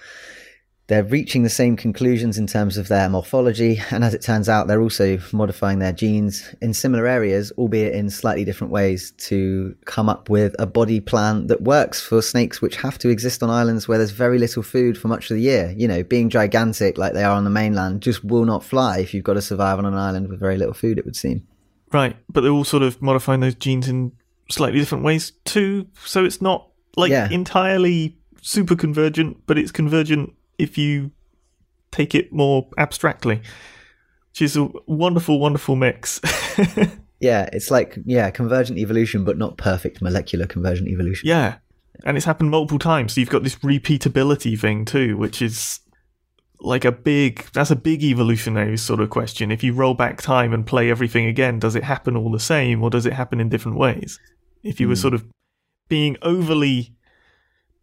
They're 0.88 1.04
reaching 1.04 1.42
the 1.42 1.50
same 1.50 1.76
conclusions 1.76 2.38
in 2.38 2.46
terms 2.46 2.78
of 2.78 2.88
their 2.88 3.10
morphology, 3.10 3.78
and 3.90 4.02
as 4.02 4.14
it 4.14 4.22
turns 4.22 4.48
out, 4.48 4.68
they're 4.68 4.80
also 4.80 5.18
modifying 5.32 5.80
their 5.80 5.92
genes 5.92 6.54
in 6.62 6.72
similar 6.72 7.06
areas, 7.06 7.52
albeit 7.58 7.94
in 7.94 8.08
slightly 8.08 8.42
different 8.42 8.72
ways, 8.72 9.10
to 9.18 9.76
come 9.84 10.08
up 10.08 10.30
with 10.30 10.56
a 10.58 10.64
body 10.64 10.98
plan 10.98 11.46
that 11.48 11.60
works 11.60 12.00
for 12.00 12.22
snakes 12.22 12.62
which 12.62 12.76
have 12.76 12.96
to 13.00 13.10
exist 13.10 13.42
on 13.42 13.50
islands 13.50 13.86
where 13.86 13.98
there's 13.98 14.12
very 14.12 14.38
little 14.38 14.62
food 14.62 14.96
for 14.96 15.08
much 15.08 15.30
of 15.30 15.36
the 15.36 15.42
year. 15.42 15.74
You 15.76 15.88
know, 15.88 16.02
being 16.02 16.30
gigantic 16.30 16.96
like 16.96 17.12
they 17.12 17.24
are 17.24 17.36
on 17.36 17.44
the 17.44 17.50
mainland 17.50 18.00
just 18.00 18.24
will 18.24 18.46
not 18.46 18.64
fly 18.64 19.00
if 19.00 19.12
you've 19.12 19.24
got 19.24 19.34
to 19.34 19.42
survive 19.42 19.78
on 19.78 19.84
an 19.84 19.92
island 19.92 20.28
with 20.28 20.40
very 20.40 20.56
little 20.56 20.74
food, 20.74 20.98
it 20.98 21.04
would 21.04 21.16
seem. 21.16 21.46
Right, 21.92 22.16
but 22.30 22.40
they're 22.40 22.50
all 22.50 22.64
sort 22.64 22.82
of 22.82 23.02
modifying 23.02 23.40
those 23.40 23.54
genes 23.54 23.88
in 23.88 24.12
slightly 24.50 24.78
different 24.78 25.04
ways 25.04 25.32
too, 25.44 25.86
so 26.04 26.24
it's 26.24 26.40
not 26.40 26.68
like 26.96 27.10
yeah. 27.10 27.28
entirely 27.30 28.18
super 28.48 28.74
convergent, 28.74 29.36
but 29.46 29.58
it's 29.58 29.70
convergent 29.70 30.32
if 30.56 30.78
you 30.78 31.10
take 31.90 32.14
it 32.14 32.32
more 32.32 32.66
abstractly, 32.78 33.42
which 34.30 34.40
is 34.40 34.56
a 34.56 34.70
wonderful, 34.86 35.38
wonderful 35.38 35.76
mix. 35.76 36.18
yeah, 37.20 37.46
it's 37.52 37.70
like 37.70 37.98
yeah, 38.06 38.30
convergent 38.30 38.78
evolution, 38.78 39.22
but 39.22 39.36
not 39.36 39.58
perfect 39.58 40.00
molecular 40.00 40.46
convergent 40.46 40.88
evolution. 40.88 41.28
Yeah, 41.28 41.56
and 42.04 42.16
it's 42.16 42.24
happened 42.24 42.50
multiple 42.50 42.78
times. 42.78 43.12
So 43.12 43.20
you've 43.20 43.28
got 43.28 43.44
this 43.44 43.56
repeatability 43.56 44.58
thing 44.58 44.86
too, 44.86 45.18
which 45.18 45.42
is 45.42 45.80
like 46.60 46.86
a 46.86 46.92
big 46.92 47.44
that's 47.52 47.70
a 47.70 47.76
big 47.76 48.02
evolutionary 48.02 48.78
sort 48.78 49.00
of 49.00 49.10
question. 49.10 49.52
If 49.52 49.62
you 49.62 49.74
roll 49.74 49.92
back 49.92 50.22
time 50.22 50.54
and 50.54 50.66
play 50.66 50.90
everything 50.90 51.26
again, 51.26 51.58
does 51.58 51.76
it 51.76 51.84
happen 51.84 52.16
all 52.16 52.32
the 52.32 52.40
same, 52.40 52.82
or 52.82 52.88
does 52.88 53.04
it 53.04 53.12
happen 53.12 53.40
in 53.40 53.50
different 53.50 53.76
ways? 53.76 54.18
If 54.62 54.80
you 54.80 54.86
mm. 54.86 54.90
were 54.90 54.96
hmm. 54.96 55.02
sort 55.02 55.14
of 55.14 55.26
being 55.88 56.16
overly 56.22 56.94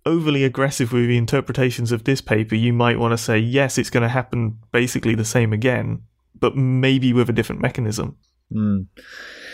overly 0.05 0.43
aggressive 0.43 0.91
with 0.91 1.07
the 1.07 1.17
interpretations 1.17 1.91
of 1.91 2.03
this 2.03 2.21
paper, 2.21 2.55
you 2.55 2.73
might 2.73 2.99
want 2.99 3.11
to 3.11 3.17
say 3.17 3.37
yes, 3.37 3.77
it's 3.77 3.89
going 3.89 4.03
to 4.03 4.09
happen 4.09 4.59
basically 4.71 5.15
the 5.15 5.25
same 5.25 5.53
again, 5.53 6.03
but 6.39 6.55
maybe 6.55 7.13
with 7.13 7.29
a 7.29 7.33
different 7.33 7.61
mechanism. 7.61 8.17
Mm. 8.51 8.87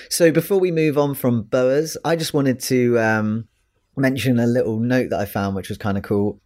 So 0.09 0.31
before 0.31 0.59
we 0.59 0.71
move 0.71 0.97
on 0.97 1.15
from 1.15 1.43
boas, 1.43 1.97
I 2.03 2.15
just 2.15 2.33
wanted 2.33 2.59
to 2.61 2.99
um, 2.99 3.47
mention 3.95 4.39
a 4.39 4.45
little 4.45 4.79
note 4.79 5.09
that 5.11 5.19
I 5.19 5.25
found, 5.25 5.55
which 5.55 5.69
was 5.69 5.77
kind 5.77 5.97
of 5.97 6.03
cool. 6.03 6.41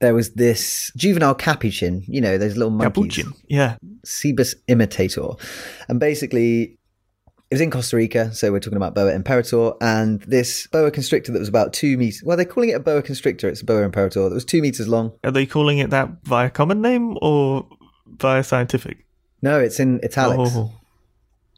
There 0.00 0.14
was 0.14 0.34
this 0.34 0.90
juvenile 0.96 1.34
capuchin, 1.34 2.02
you 2.08 2.20
know, 2.20 2.36
those 2.36 2.56
little 2.56 2.72
monkeys. 2.72 2.94
Capuchin, 2.94 3.32
yeah. 3.48 3.76
Cebus 4.04 4.54
imitator. 4.66 5.28
And 5.88 6.00
basically, 6.00 6.76
it 7.52 7.56
was 7.56 7.60
in 7.60 7.70
Costa 7.70 7.96
Rica, 7.98 8.32
so 8.34 8.50
we're 8.50 8.60
talking 8.60 8.78
about 8.78 8.94
boa 8.94 9.12
imperator, 9.12 9.72
and 9.82 10.22
this 10.22 10.66
boa 10.68 10.90
constrictor 10.90 11.32
that 11.32 11.38
was 11.38 11.48
about 11.50 11.74
two 11.74 11.98
meters. 11.98 12.22
Well, 12.24 12.38
they're 12.38 12.46
calling 12.46 12.70
it 12.70 12.72
a 12.72 12.80
boa 12.80 13.02
constrictor. 13.02 13.46
It's 13.46 13.60
a 13.60 13.64
boa 13.66 13.82
imperator 13.82 14.26
that 14.26 14.34
was 14.34 14.46
two 14.46 14.62
meters 14.62 14.88
long. 14.88 15.12
Are 15.22 15.30
they 15.30 15.44
calling 15.44 15.76
it 15.76 15.90
that 15.90 16.08
via 16.24 16.48
common 16.48 16.80
name 16.80 17.18
or 17.20 17.68
via 18.06 18.42
scientific? 18.42 19.04
No, 19.42 19.60
it's 19.60 19.78
in 19.78 20.00
italics. 20.02 20.52
Oh, 20.54 20.72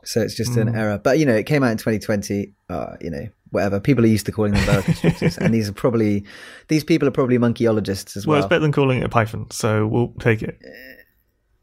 So 0.02 0.20
it's 0.20 0.35
just 0.35 0.54
Hmm. 0.54 0.62
an 0.68 0.74
error. 0.74 0.98
But, 1.02 1.20
you 1.20 1.26
know, 1.26 1.35
it 1.37 1.46
came 1.46 1.62
out 1.62 1.70
in 1.70 1.78
2020. 1.78 2.52
Uh, 2.68 2.96
you 3.00 3.11
know, 3.11 3.28
whatever. 3.50 3.78
People 3.78 4.02
are 4.04 4.09
used 4.09 4.26
to 4.26 4.33
calling 4.33 4.52
them 4.52 4.66
boa 4.66 4.83
constrictors. 4.88 5.38
and 5.38 5.54
these 5.54 5.68
are 5.68 5.72
probably, 5.72 6.24
these 6.66 6.83
people 6.83 7.07
are 7.07 7.12
probably 7.12 7.38
monkeyologists 7.38 8.16
as 8.16 8.26
well, 8.26 8.35
well. 8.35 8.40
it's 8.44 8.48
better 8.50 8.61
than 8.62 8.72
calling 8.72 8.98
it 8.98 9.04
a 9.04 9.09
python, 9.09 9.46
so 9.52 9.87
we'll 9.87 10.12
take 10.18 10.42
it. 10.42 10.59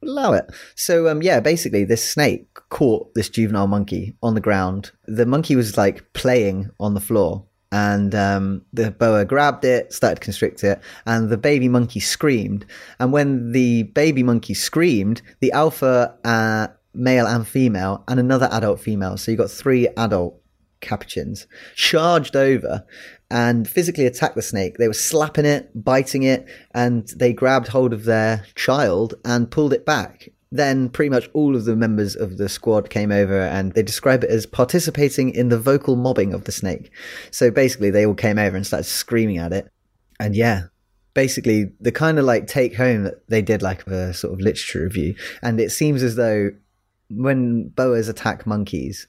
Allow 0.04 0.34
it. 0.34 0.46
So, 0.76 1.08
um, 1.08 1.22
yeah, 1.22 1.40
basically, 1.40 1.84
this 1.84 2.04
snake 2.04 2.48
caught 2.70 3.14
this 3.14 3.30
juvenile 3.30 3.68
monkey 3.68 4.16
on 4.24 4.34
the 4.34 4.42
ground. 4.42 4.92
The 5.06 5.26
monkey 5.26 5.56
was 5.56 5.78
like 5.78 6.12
playing 6.14 6.72
on 6.80 6.96
the 6.96 7.00
floor, 7.00 7.46
and 7.72 8.16
um, 8.16 8.64
the 8.74 8.92
boa 8.92 9.26
grabbed 9.26 9.64
it, 9.64 9.94
started 9.94 10.16
to 10.16 10.22
constrict 10.22 10.64
it, 10.64 10.80
and 11.06 11.30
the 11.30 11.38
baby 11.38 11.70
monkey 11.70 12.00
screamed. 12.00 12.66
And 13.00 13.14
when 13.14 13.52
the 13.52 13.84
baby 13.84 14.24
monkey 14.24 14.56
screamed, 14.56 15.22
the 15.40 15.52
alpha 15.52 16.16
uh, 16.24 16.68
male 16.96 17.28
and 17.28 17.48
female, 17.48 18.04
and 18.08 18.20
another 18.20 18.50
adult 18.52 18.80
female, 18.80 19.18
so 19.18 19.32
you 19.32 19.38
got 19.38 19.52
three 19.52 19.88
adult 19.98 20.42
capuchins, 20.82 21.46
charged 21.76 22.36
over 22.36 22.84
and 23.32 23.68
physically 23.68 24.06
attacked 24.06 24.36
the 24.36 24.42
snake. 24.42 24.78
They 24.78 24.88
were 24.88 24.94
slapping 24.94 25.46
it, 25.46 25.72
biting 25.74 26.24
it, 26.24 26.46
and 26.76 27.08
they 27.16 27.32
grabbed 27.34 27.70
hold 27.70 27.94
of 27.94 28.04
their 28.04 28.46
child 28.56 29.16
and 29.24 29.50
pulled 29.50 29.74
it 29.74 29.86
back. 29.86 30.30
Then 30.52 30.90
pretty 30.90 31.10
much 31.10 31.30
all 31.34 31.56
of 31.56 31.64
the 31.64 31.78
members 31.78 32.16
of 32.16 32.38
the 32.38 32.50
squad 32.50 32.90
came 32.90 33.10
over 33.10 33.42
and 33.42 33.72
they 33.72 33.84
describe 33.84 34.26
it 34.26 34.30
as 34.30 34.46
participating 34.46 35.34
in 35.34 35.48
the 35.48 35.58
vocal 35.58 35.96
mobbing 35.96 36.34
of 36.34 36.44
the 36.44 36.52
snake. 36.52 36.92
So 37.32 37.50
basically 37.50 37.90
they 37.90 38.06
all 38.06 38.16
came 38.16 38.38
over 38.38 38.58
and 38.58 38.68
started 38.68 38.84
screaming 38.84 39.38
at 39.38 39.54
it. 39.54 39.70
And 40.20 40.36
yeah, 40.36 40.64
basically 41.14 41.72
the 41.80 41.94
kind 41.94 42.20
of 42.20 42.26
like 42.26 42.48
take 42.48 42.76
home 42.76 43.04
that 43.04 43.30
they 43.30 43.42
did 43.42 43.62
like 43.62 43.88
a 43.88 44.14
sort 44.14 44.34
of 44.34 44.42
literature 44.42 44.84
review. 44.84 45.16
And 45.42 45.58
it 45.62 45.72
seems 45.72 46.04
as 46.04 46.18
though 46.18 46.50
when 47.10 47.70
boas 47.70 48.10
attack 48.10 48.46
monkeys, 48.46 49.08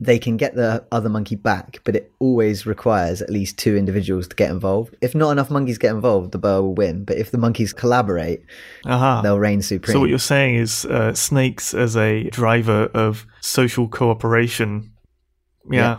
they 0.00 0.18
can 0.18 0.36
get 0.36 0.54
the 0.56 0.84
other 0.90 1.08
monkey 1.08 1.36
back, 1.36 1.80
but 1.84 1.94
it 1.94 2.12
always 2.18 2.66
requires 2.66 3.22
at 3.22 3.30
least 3.30 3.56
two 3.56 3.76
individuals 3.76 4.26
to 4.28 4.34
get 4.34 4.50
involved. 4.50 4.96
If 5.00 5.14
not 5.14 5.30
enough 5.30 5.48
monkeys 5.50 5.78
get 5.78 5.92
involved, 5.94 6.32
the 6.32 6.38
boa 6.38 6.60
will 6.60 6.74
win. 6.74 7.04
But 7.04 7.18
if 7.18 7.30
the 7.30 7.38
monkeys 7.38 7.72
collaborate, 7.72 8.42
Aha. 8.84 9.20
they'll 9.22 9.38
reign 9.38 9.62
supreme. 9.62 9.92
So 9.92 10.00
what 10.00 10.08
you're 10.10 10.18
saying 10.18 10.56
is 10.56 10.84
uh, 10.86 11.14
snakes 11.14 11.72
as 11.72 11.96
a 11.96 12.24
driver 12.30 12.86
of 12.94 13.26
social 13.40 13.86
cooperation. 13.88 14.92
Yeah. 15.70 15.78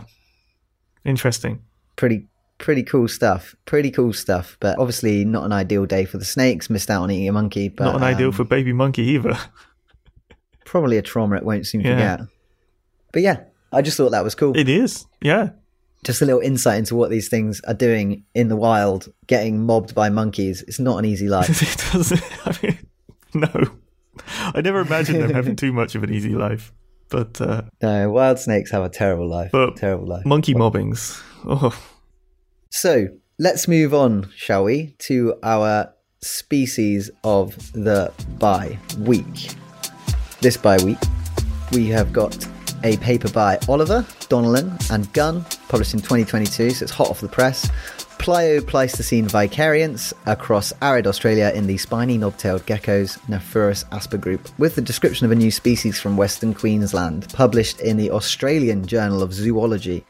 Interesting. 1.06 1.62
pretty 1.96 2.26
pretty 2.58 2.82
cool 2.82 3.08
stuff. 3.08 3.54
Pretty 3.66 3.90
cool 3.90 4.12
stuff. 4.12 4.56
But 4.60 4.78
obviously 4.78 5.24
not 5.24 5.44
an 5.44 5.52
ideal 5.52 5.86
day 5.86 6.04
for 6.04 6.18
the 6.18 6.24
snakes. 6.24 6.68
Missed 6.70 6.90
out 6.90 7.02
on 7.02 7.10
eating 7.10 7.28
a 7.28 7.32
monkey. 7.32 7.68
But 7.68 7.84
Not 7.84 7.96
an 7.96 8.02
ideal 8.02 8.28
um, 8.28 8.32
for 8.32 8.44
baby 8.44 8.72
monkey 8.72 9.02
either. 9.02 9.36
probably 10.64 10.96
a 10.96 11.02
trauma 11.02 11.36
it 11.36 11.44
won't 11.44 11.66
soon 11.66 11.80
Yeah. 11.82 12.16
forget. 12.16 12.28
But 13.12 13.22
yeah, 13.22 13.40
I 13.74 13.82
just 13.82 13.96
thought 13.96 14.10
that 14.10 14.24
was 14.24 14.34
cool. 14.34 14.56
It 14.56 14.68
is. 14.68 15.06
Yeah. 15.20 15.50
just 16.04 16.20
a 16.22 16.24
little 16.26 16.40
insight 16.40 16.78
into 16.78 16.94
what 16.94 17.10
these 17.10 17.28
things 17.28 17.60
are 17.66 17.74
doing 17.74 18.24
in 18.34 18.48
the 18.48 18.56
wild, 18.56 19.12
getting 19.26 19.64
mobbed 19.64 19.94
by 19.94 20.10
monkeys. 20.10 20.62
It's 20.68 20.78
not 20.78 20.98
an 20.98 21.04
easy 21.04 21.28
life. 21.28 21.62
it 21.62 21.92
doesn't. 21.92 22.22
I 22.46 22.58
mean, 22.62 22.78
no. 23.34 23.70
I 24.54 24.60
never 24.60 24.80
imagined 24.80 25.22
them 25.22 25.30
having 25.34 25.56
too 25.64 25.72
much 25.72 25.94
of 25.94 26.02
an 26.04 26.12
easy 26.12 26.34
life. 26.34 26.72
But 27.08 27.40
uh, 27.40 27.62
no, 27.82 28.10
wild 28.10 28.38
snakes 28.38 28.70
have 28.70 28.82
a 28.84 28.88
terrible 28.88 29.28
life. 29.28 29.50
But 29.52 29.76
terrible 29.76 30.06
life. 30.06 30.24
monkey 30.26 30.54
mobbings. 30.54 31.22
Oh, 31.46 31.76
So 32.70 33.08
let's 33.38 33.66
move 33.68 33.92
on, 33.94 34.30
shall 34.36 34.64
we, 34.64 34.94
to 35.00 35.34
our 35.42 35.92
species 36.22 37.10
of 37.22 37.72
the 37.72 38.12
bye 38.38 38.78
week. 39.00 39.54
This 40.40 40.56
bye 40.56 40.78
week, 40.84 40.98
we 41.72 41.86
have 41.88 42.12
got 42.12 42.46
a 42.84 42.96
paper 42.98 43.30
by 43.30 43.58
Oliver, 43.68 44.06
Donnellan, 44.28 44.78
and 44.90 45.10
Gunn, 45.14 45.44
published 45.68 45.94
in 45.94 46.00
2022, 46.00 46.70
so 46.70 46.82
it's 46.84 46.92
hot 46.92 47.08
off 47.08 47.20
the 47.20 47.28
press. 47.28 47.68
Plio-Pleistocene 48.18 49.26
vicariance 49.26 50.12
across 50.26 50.72
arid 50.80 51.06
Australia 51.06 51.50
in 51.54 51.66
the 51.66 51.78
spiny 51.78 52.16
knob-tailed 52.16 52.64
geckos 52.66 53.18
Nephrurus 53.26 53.84
asper 53.90 54.18
group, 54.18 54.48
with 54.58 54.74
the 54.74 54.82
description 54.82 55.24
of 55.24 55.32
a 55.32 55.34
new 55.34 55.50
species 55.50 55.98
from 55.98 56.16
Western 56.16 56.54
Queensland, 56.54 57.28
published 57.32 57.80
in 57.80 57.96
the 57.96 58.10
Australian 58.10 58.86
Journal 58.86 59.22
of 59.22 59.32
Zoology. 59.32 60.04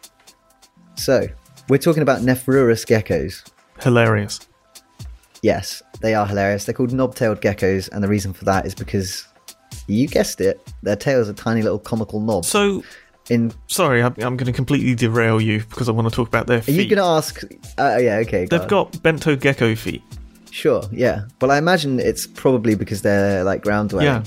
So, 0.96 1.26
we're 1.68 1.78
talking 1.78 2.02
about 2.02 2.20
Nephrurus 2.22 2.84
geckos. 2.84 3.48
hilarious. 3.80 4.40
Yes, 5.42 5.82
they 6.00 6.14
are 6.14 6.26
hilarious. 6.26 6.64
They're 6.64 6.74
called 6.74 6.92
knob-tailed 6.92 7.40
geckos, 7.40 7.88
and 7.92 8.02
the 8.02 8.08
reason 8.08 8.32
for 8.32 8.44
that 8.46 8.66
is 8.66 8.74
because 8.74 9.28
you 9.87 10.07
guessed 10.09 10.40
it, 10.40 10.61
their 10.83 10.97
tail 10.97 11.20
is 11.20 11.29
a 11.29 11.35
tiny 11.35 11.62
little 11.62 11.79
comical 11.79 12.20
knob. 12.20 12.44
So, 12.44 12.83
In 13.31 13.53
sorry, 13.68 14.03
I'm, 14.03 14.14
I'm 14.18 14.37
going 14.37 14.47
to 14.47 14.53
completely 14.53 14.94
derail 14.94 15.40
you 15.40 15.61
because 15.61 15.88
I 15.88 15.92
want 15.92 16.09
to 16.09 16.14
talk 16.14 16.29
about 16.29 16.47
their 16.47 16.59
are 16.59 16.62
feet. 16.62 16.88
you 16.88 16.97
going 16.97 16.99
to 16.99 17.11
ask? 17.11 17.42
Uh, 17.79 17.99
yeah, 18.01 18.16
okay. 18.18 18.47
They've 18.47 18.68
got 18.68 19.03
bent-toe 19.03 19.37
gecko 19.37 19.75
feet. 19.75 20.03
sure, 20.51 20.83
yeah. 20.92 21.25
Well, 21.40 21.51
I 21.51 21.59
imagine 21.59 22.01
it's 22.01 22.27
probably 22.27 22.75
because 22.75 23.03
they're 23.03 23.44
like 23.44 23.62
ground 23.62 23.90
dwelling. 23.90 24.07
Yeah. 24.07 24.25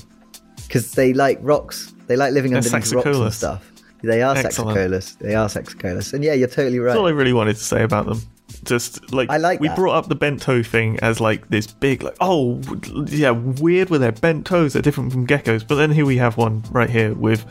because 0.66 0.92
they 0.92 1.12
like 1.12 1.38
rocks. 1.42 1.94
They 2.06 2.16
like 2.16 2.32
living 2.32 2.52
They're 2.52 2.58
underneath 2.58 2.92
rocks 2.92 3.06
and 3.06 3.32
stuff. 3.34 3.72
They 4.02 4.22
are 4.22 4.36
Excellent. 4.36 5.18
They 5.18 5.34
are 5.34 5.48
saxicolous, 5.48 6.12
and 6.12 6.22
yeah, 6.22 6.34
you're 6.34 6.48
totally 6.48 6.78
right. 6.78 6.88
That's 6.88 6.98
all 6.98 7.06
I 7.06 7.10
really 7.10 7.32
wanted 7.32 7.56
to 7.56 7.64
say 7.64 7.82
about 7.82 8.06
them. 8.06 8.22
Just 8.64 9.12
like, 9.12 9.28
I 9.28 9.36
like 9.36 9.60
we 9.60 9.68
that. 9.68 9.76
brought 9.76 9.94
up 9.96 10.08
the 10.08 10.14
bent 10.14 10.40
toe 10.40 10.62
thing 10.62 10.98
as 11.00 11.20
like 11.20 11.48
this 11.48 11.66
big, 11.66 12.02
like, 12.02 12.16
oh, 12.20 12.60
yeah, 13.06 13.30
weird 13.30 13.90
with 13.90 14.00
their 14.00 14.12
bent 14.12 14.46
toes. 14.46 14.72
They're 14.72 14.82
different 14.82 15.12
from 15.12 15.26
geckos. 15.26 15.66
But 15.66 15.76
then 15.76 15.90
here 15.90 16.06
we 16.06 16.16
have 16.16 16.36
one 16.36 16.62
right 16.70 16.88
here 16.88 17.12
with, 17.14 17.44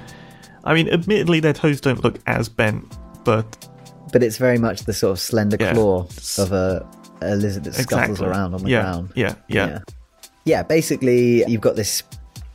I 0.63 0.73
mean, 0.73 0.89
admittedly, 0.89 1.39
their 1.39 1.53
toes 1.53 1.81
don't 1.81 2.03
look 2.03 2.19
as 2.27 2.49
bent, 2.49 2.97
but 3.23 3.67
but 4.11 4.23
it's 4.23 4.37
very 4.37 4.57
much 4.57 4.83
the 4.83 4.93
sort 4.93 5.11
of 5.11 5.19
slender 5.19 5.57
Yeah. 5.59 5.73
claw 5.73 6.07
of 6.37 6.51
a, 6.51 6.87
a 7.21 7.35
lizard 7.35 7.65
that 7.65 7.73
scuttles 7.73 8.19
exactly. 8.19 8.27
around 8.27 8.53
on 8.53 8.63
the 8.63 8.69
yeah, 8.69 8.81
ground. 8.81 9.11
Yeah, 9.15 9.35
yeah, 9.47 9.67
yeah. 9.67 9.79
Yeah, 10.45 10.63
basically, 10.63 11.43
you've 11.45 11.61
got 11.61 11.75
this 11.75 12.03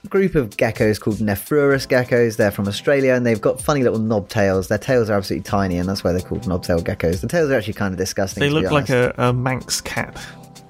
group 0.09 0.35
of 0.35 0.51
geckos 0.51 1.01
called 1.01 1.17
Nephrurus 1.17 1.87
geckos. 1.87 2.37
They're 2.37 2.51
from 2.51 2.69
Australia 2.69 3.15
and 3.15 3.25
they've 3.25 3.41
got 3.41 3.61
funny 3.61 3.83
little 3.83 3.99
knob 3.99 4.29
tails. 4.29 4.69
Their 4.69 4.79
tails 4.79 5.09
are 5.09 5.15
absolutely 5.15 5.45
tiny, 5.45 5.79
and 5.79 5.89
that's 5.89 6.05
why 6.05 6.13
they're 6.13 6.21
called 6.21 6.47
knob 6.47 6.65
tail 6.65 6.81
geckos. 6.81 7.21
The 7.21 7.29
tails 7.29 7.51
are 7.51 7.55
actually 7.55 7.75
kind 7.75 7.95
of 7.95 7.99
disgusting. 7.99 8.41
They 8.41 8.51
look 8.51 8.71
like 8.71 8.91
a, 8.91 9.15
a 9.19 9.33
Manx 9.33 9.81
cat. 9.81 10.21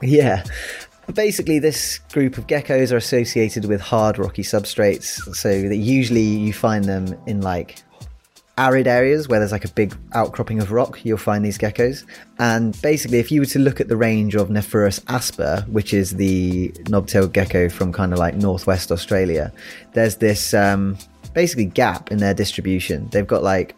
Yeah. 0.02 0.44
Basically, 1.14 1.58
this 1.58 1.98
group 2.12 2.38
of 2.38 2.46
geckos 2.46 2.92
are 2.92 2.96
associated 2.96 3.64
with 3.64 3.80
hard, 3.80 4.18
rocky 4.18 4.42
substrates, 4.42 5.20
so 5.34 5.68
that 5.68 5.76
usually 5.76 6.22
you 6.22 6.52
find 6.52 6.84
them 6.84 7.18
in 7.26 7.40
like 7.40 7.82
arid 8.58 8.86
areas 8.86 9.28
where 9.28 9.38
there's 9.38 9.52
like 9.52 9.64
a 9.64 9.72
big 9.72 9.94
outcropping 10.14 10.60
of 10.60 10.72
rock. 10.72 11.04
You'll 11.04 11.18
find 11.18 11.44
these 11.44 11.58
geckos, 11.58 12.04
and 12.38 12.80
basically, 12.82 13.18
if 13.18 13.30
you 13.30 13.40
were 13.40 13.46
to 13.46 13.58
look 13.58 13.80
at 13.80 13.88
the 13.88 13.96
range 13.96 14.34
of 14.34 14.48
Nephrurus 14.48 15.02
asper, 15.08 15.64
which 15.68 15.94
is 15.94 16.16
the 16.16 16.68
knobtailed 16.84 17.32
gecko 17.32 17.68
from 17.68 17.92
kind 17.92 18.12
of 18.12 18.18
like 18.18 18.34
northwest 18.34 18.92
Australia, 18.92 19.52
there's 19.92 20.16
this 20.16 20.54
um, 20.54 20.96
basically 21.34 21.66
gap 21.66 22.10
in 22.10 22.18
their 22.18 22.34
distribution. 22.34 23.08
They've 23.10 23.26
got 23.26 23.42
like 23.42 23.76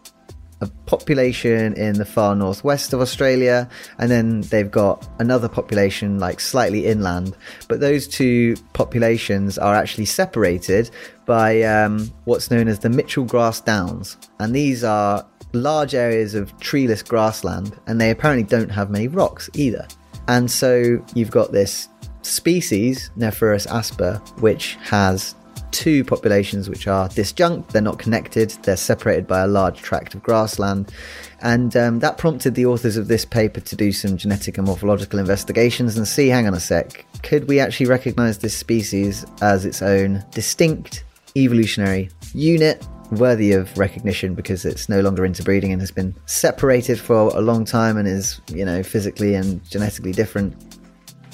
a 0.65 0.69
population 0.87 1.75
in 1.75 1.95
the 1.95 2.05
far 2.05 2.35
northwest 2.35 2.93
of 2.93 3.01
Australia, 3.01 3.69
and 3.99 4.11
then 4.11 4.41
they've 4.43 4.71
got 4.71 5.09
another 5.19 5.49
population 5.49 6.19
like 6.19 6.41
slightly 6.41 6.87
inland. 6.87 7.37
But 7.69 7.81
those 7.81 8.09
two 8.09 8.57
populations 8.73 9.59
are 9.59 9.75
actually 9.75 10.07
separated 10.07 10.91
by 11.27 11.63
um, 11.63 12.13
what's 12.25 12.51
known 12.51 12.69
as 12.69 12.81
the 12.81 12.91
Mitchell 12.91 13.25
Grass 13.25 13.61
Downs, 13.61 14.17
and 14.41 14.55
these 14.55 14.85
are 14.85 15.27
large 15.53 15.95
areas 15.95 16.35
of 16.35 16.59
treeless 16.59 17.03
grassland, 17.03 17.79
and 17.87 18.01
they 18.01 18.11
apparently 18.11 18.45
don't 18.45 18.71
have 18.71 18.91
many 18.91 19.09
rocks 19.09 19.49
either. 19.55 19.87
And 20.27 20.51
so 20.51 21.05
you've 21.15 21.31
got 21.31 21.53
this 21.53 21.89
species, 22.23 23.11
Nephrurus 23.17 23.67
asper, 23.71 24.21
which 24.41 24.77
has 24.83 25.35
two 25.75 26.05
populations 26.05 26.71
which 26.71 26.87
are 26.87 27.09
disjunct, 27.09 27.69
they're 27.69 27.83
not 27.83 27.99
connected, 27.99 28.51
they're 28.63 28.77
separated 28.77 29.27
by 29.27 29.41
a 29.41 29.47
large 29.47 29.83
tract 29.83 30.15
of 30.15 30.23
grassland. 30.23 30.93
And 31.41 31.77
um, 31.77 31.99
that 31.99 32.17
prompted 32.17 32.55
the 32.55 32.65
authors 32.65 32.97
of 32.97 33.09
this 33.09 33.25
paper 33.25 33.61
to 33.61 33.77
do 33.77 33.91
some 33.91 34.17
genetic 34.17 34.57
and 34.57 34.67
morphological 34.67 35.19
investigations 35.19 35.99
and 35.99 36.07
see 36.07 36.29
hang 36.29 36.47
on 36.47 36.55
a 36.55 36.61
sec, 36.61 37.05
could 37.23 37.49
we 37.49 37.59
actually 37.59 37.87
recognize 37.87 38.39
this 38.39 38.57
species 38.57 39.27
as 39.43 39.67
its 39.67 39.83
own 39.83 40.25
distinct 40.31 41.05
evolutionary 41.37 42.09
unit 42.33 42.87
worthy 43.11 43.53
of 43.53 43.77
recognition 43.77 44.35
because 44.35 44.65
it's 44.65 44.89
no 44.89 45.01
longer 45.01 45.25
interbreeding 45.25 45.73
and 45.73 45.81
has 45.83 45.91
been 45.91 46.15
separated 46.27 46.99
for 47.01 47.37
a 47.37 47.41
long 47.41 47.65
time 47.65 47.97
and 47.97 48.07
is, 48.07 48.41
you 48.49 48.65
know, 48.65 48.83
physically 48.83 49.35
and 49.35 49.63
genetically 49.69 50.13
different. 50.13 50.55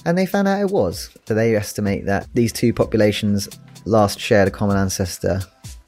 And 0.07 0.17
they 0.17 0.25
found 0.25 0.49
out 0.49 0.61
it 0.61 0.71
was. 0.71 1.11
So 1.27 1.35
they 1.35 1.55
estimate 1.55 2.07
that 2.07 2.27
these 2.33 2.53
two 2.53 2.73
populations 2.73 3.49
last 3.85 4.19
shared 4.21 4.49
a 4.49 4.51
common 4.51 4.77
ancestor 4.77 5.41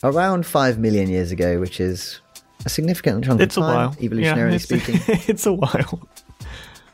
around 0.02 0.46
5 0.46 0.78
million 0.78 1.08
years 1.08 1.30
ago, 1.30 1.60
which 1.60 1.80
is 1.80 2.20
a 2.64 2.68
significant 2.68 3.24
chunk 3.24 3.40
It's 3.40 3.56
of 3.56 3.64
time, 3.64 3.74
while. 3.74 3.94
evolutionarily 3.94 4.50
yeah, 4.50 4.54
it's, 4.54 4.64
speaking. 4.64 5.00
it's 5.28 5.46
a 5.46 5.52
while. 5.52 6.08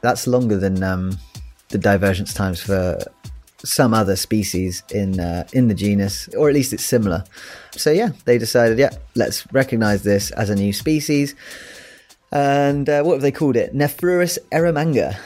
That's 0.00 0.26
longer 0.26 0.56
than 0.56 0.82
um, 0.82 1.18
the 1.68 1.78
divergence 1.78 2.32
times 2.32 2.60
for 2.60 2.98
some 3.64 3.92
other 3.92 4.14
species 4.14 4.82
in 4.92 5.18
uh, 5.18 5.46
in 5.52 5.68
the 5.68 5.74
genus, 5.74 6.28
or 6.36 6.48
at 6.48 6.54
least 6.54 6.72
it's 6.72 6.84
similar. 6.84 7.24
So 7.72 7.90
yeah, 7.90 8.10
they 8.24 8.38
decided, 8.38 8.78
yeah, 8.78 8.90
let's 9.14 9.50
recognize 9.52 10.02
this 10.02 10.30
as 10.32 10.50
a 10.50 10.54
new 10.54 10.72
species. 10.72 11.34
And 12.30 12.88
uh, 12.88 13.02
what 13.02 13.14
have 13.14 13.22
they 13.22 13.32
called 13.32 13.56
it? 13.56 13.74
Nephrurus 13.74 14.38
eromanga, 14.52 15.18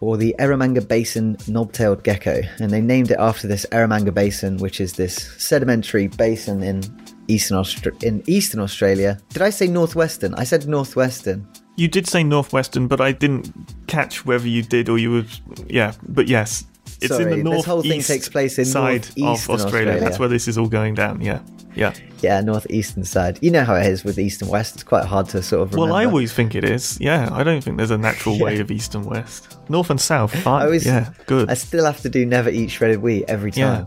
or 0.00 0.16
the 0.16 0.34
Eromanga 0.38 0.86
Basin 0.86 1.36
knob-tailed 1.48 2.04
gecko, 2.04 2.42
and 2.58 2.70
they 2.70 2.80
named 2.80 3.10
it 3.10 3.18
after 3.18 3.48
this 3.48 3.66
Eromanga 3.72 4.12
Basin, 4.12 4.58
which 4.58 4.80
is 4.80 4.92
this 4.92 5.16
sedimentary 5.38 6.08
basin 6.08 6.62
in 6.62 6.82
eastern 7.28 7.58
Austra- 7.58 8.02
in 8.02 8.22
eastern 8.26 8.60
Australia. 8.60 9.18
Did 9.30 9.42
I 9.42 9.50
say 9.50 9.66
northwestern? 9.66 10.34
I 10.34 10.44
said 10.44 10.66
northwestern. 10.68 11.46
You 11.76 11.88
did 11.88 12.06
say 12.06 12.24
northwestern, 12.24 12.88
but 12.88 13.00
I 13.00 13.12
didn't 13.12 13.52
catch 13.86 14.24
whether 14.24 14.48
you 14.48 14.62
did 14.62 14.88
or 14.88 14.98
you 14.98 15.10
were. 15.12 15.24
Yeah, 15.66 15.92
but 16.08 16.28
yes, 16.28 16.64
it's 17.00 17.08
Sorry, 17.08 17.24
in 17.24 17.30
the 17.30 17.36
north. 17.44 17.56
this 17.58 17.64
whole 17.66 17.82
thing 17.82 18.00
takes 18.02 18.28
place 18.28 18.58
in 18.58 18.64
side 18.64 19.06
of 19.06 19.22
Australia. 19.22 19.64
Australia. 19.66 20.00
That's 20.00 20.18
where 20.18 20.28
this 20.28 20.48
is 20.48 20.56
all 20.58 20.68
going 20.68 20.94
down. 20.94 21.20
Yeah, 21.20 21.40
yeah. 21.74 21.92
Yeah, 22.22 22.40
northeastern 22.40 23.04
side. 23.04 23.38
You 23.42 23.50
know 23.50 23.64
how 23.64 23.74
it 23.74 23.86
is 23.86 24.02
with 24.02 24.18
east 24.18 24.40
and 24.42 24.50
west. 24.50 24.74
It's 24.74 24.82
quite 24.84 25.04
hard 25.04 25.28
to 25.30 25.42
sort 25.42 25.62
of 25.62 25.74
remember. 25.74 25.92
Well, 25.92 26.00
I 26.00 26.06
always 26.06 26.32
think 26.32 26.54
it 26.54 26.64
is. 26.64 26.98
Yeah, 27.00 27.28
I 27.32 27.44
don't 27.44 27.62
think 27.62 27.76
there's 27.76 27.90
a 27.90 27.98
natural 27.98 28.38
way 28.44 28.58
of 28.60 28.70
east 28.70 28.94
and 28.94 29.04
west. 29.04 29.56
North 29.68 29.90
and 29.90 30.00
south, 30.00 30.34
fine. 30.42 30.62
I 30.62 30.64
always, 30.64 30.86
yeah, 30.86 31.10
good. 31.26 31.50
I 31.50 31.54
still 31.54 31.84
have 31.84 32.00
to 32.02 32.08
do 32.08 32.24
never 32.24 32.48
eat 32.50 32.70
shredded 32.70 33.02
wheat 33.02 33.24
every 33.28 33.52
Yeah. 33.54 33.76
time. 33.76 33.86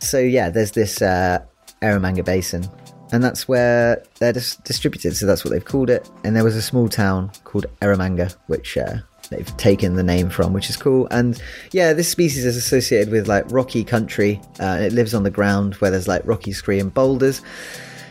So 0.00 0.18
yeah, 0.18 0.50
there's 0.50 0.72
this 0.72 1.00
uh, 1.00 1.38
Eromanga 1.80 2.24
Basin, 2.24 2.68
and 3.12 3.22
that's 3.24 3.48
where 3.48 4.02
they're 4.18 4.32
dis- 4.34 4.56
distributed. 4.56 5.16
So 5.16 5.26
that's 5.26 5.44
what 5.44 5.52
they've 5.52 5.64
called 5.64 5.90
it. 5.90 6.08
And 6.24 6.36
there 6.36 6.44
was 6.44 6.56
a 6.56 6.62
small 6.62 6.88
town 6.88 7.30
called 7.44 7.66
Eromanga, 7.80 8.34
which 8.48 8.76
uh, 8.76 8.96
they've 9.30 9.56
taken 9.56 9.94
the 9.94 10.02
name 10.02 10.30
from, 10.30 10.52
which 10.52 10.68
is 10.68 10.76
cool. 10.76 11.08
And 11.10 11.40
yeah, 11.72 11.92
this 11.92 12.08
species 12.08 12.44
is 12.44 12.56
associated 12.56 13.10
with 13.12 13.28
like 13.28 13.50
rocky 13.50 13.84
country. 13.84 14.40
Uh, 14.60 14.78
it 14.80 14.92
lives 14.92 15.14
on 15.14 15.22
the 15.22 15.30
ground 15.30 15.74
where 15.76 15.90
there's 15.90 16.08
like 16.08 16.22
rocky 16.24 16.52
scree 16.52 16.78
and 16.80 16.92
boulders. 16.92 17.42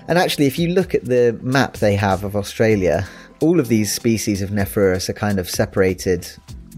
And 0.08 0.18
actually, 0.18 0.48
if 0.48 0.58
you 0.58 0.70
look 0.70 0.94
at 0.96 1.06
the 1.06 1.38
map 1.42 1.78
they 1.78 1.96
have 1.96 2.24
of 2.24 2.36
Australia, 2.36 3.08
all 3.40 3.60
of 3.60 3.68
these 3.68 3.94
species 3.94 4.42
of 4.42 4.50
Nephrurus 4.50 5.10
are 5.10 5.14
kind 5.14 5.40
of 5.40 5.50
separated 5.50 6.28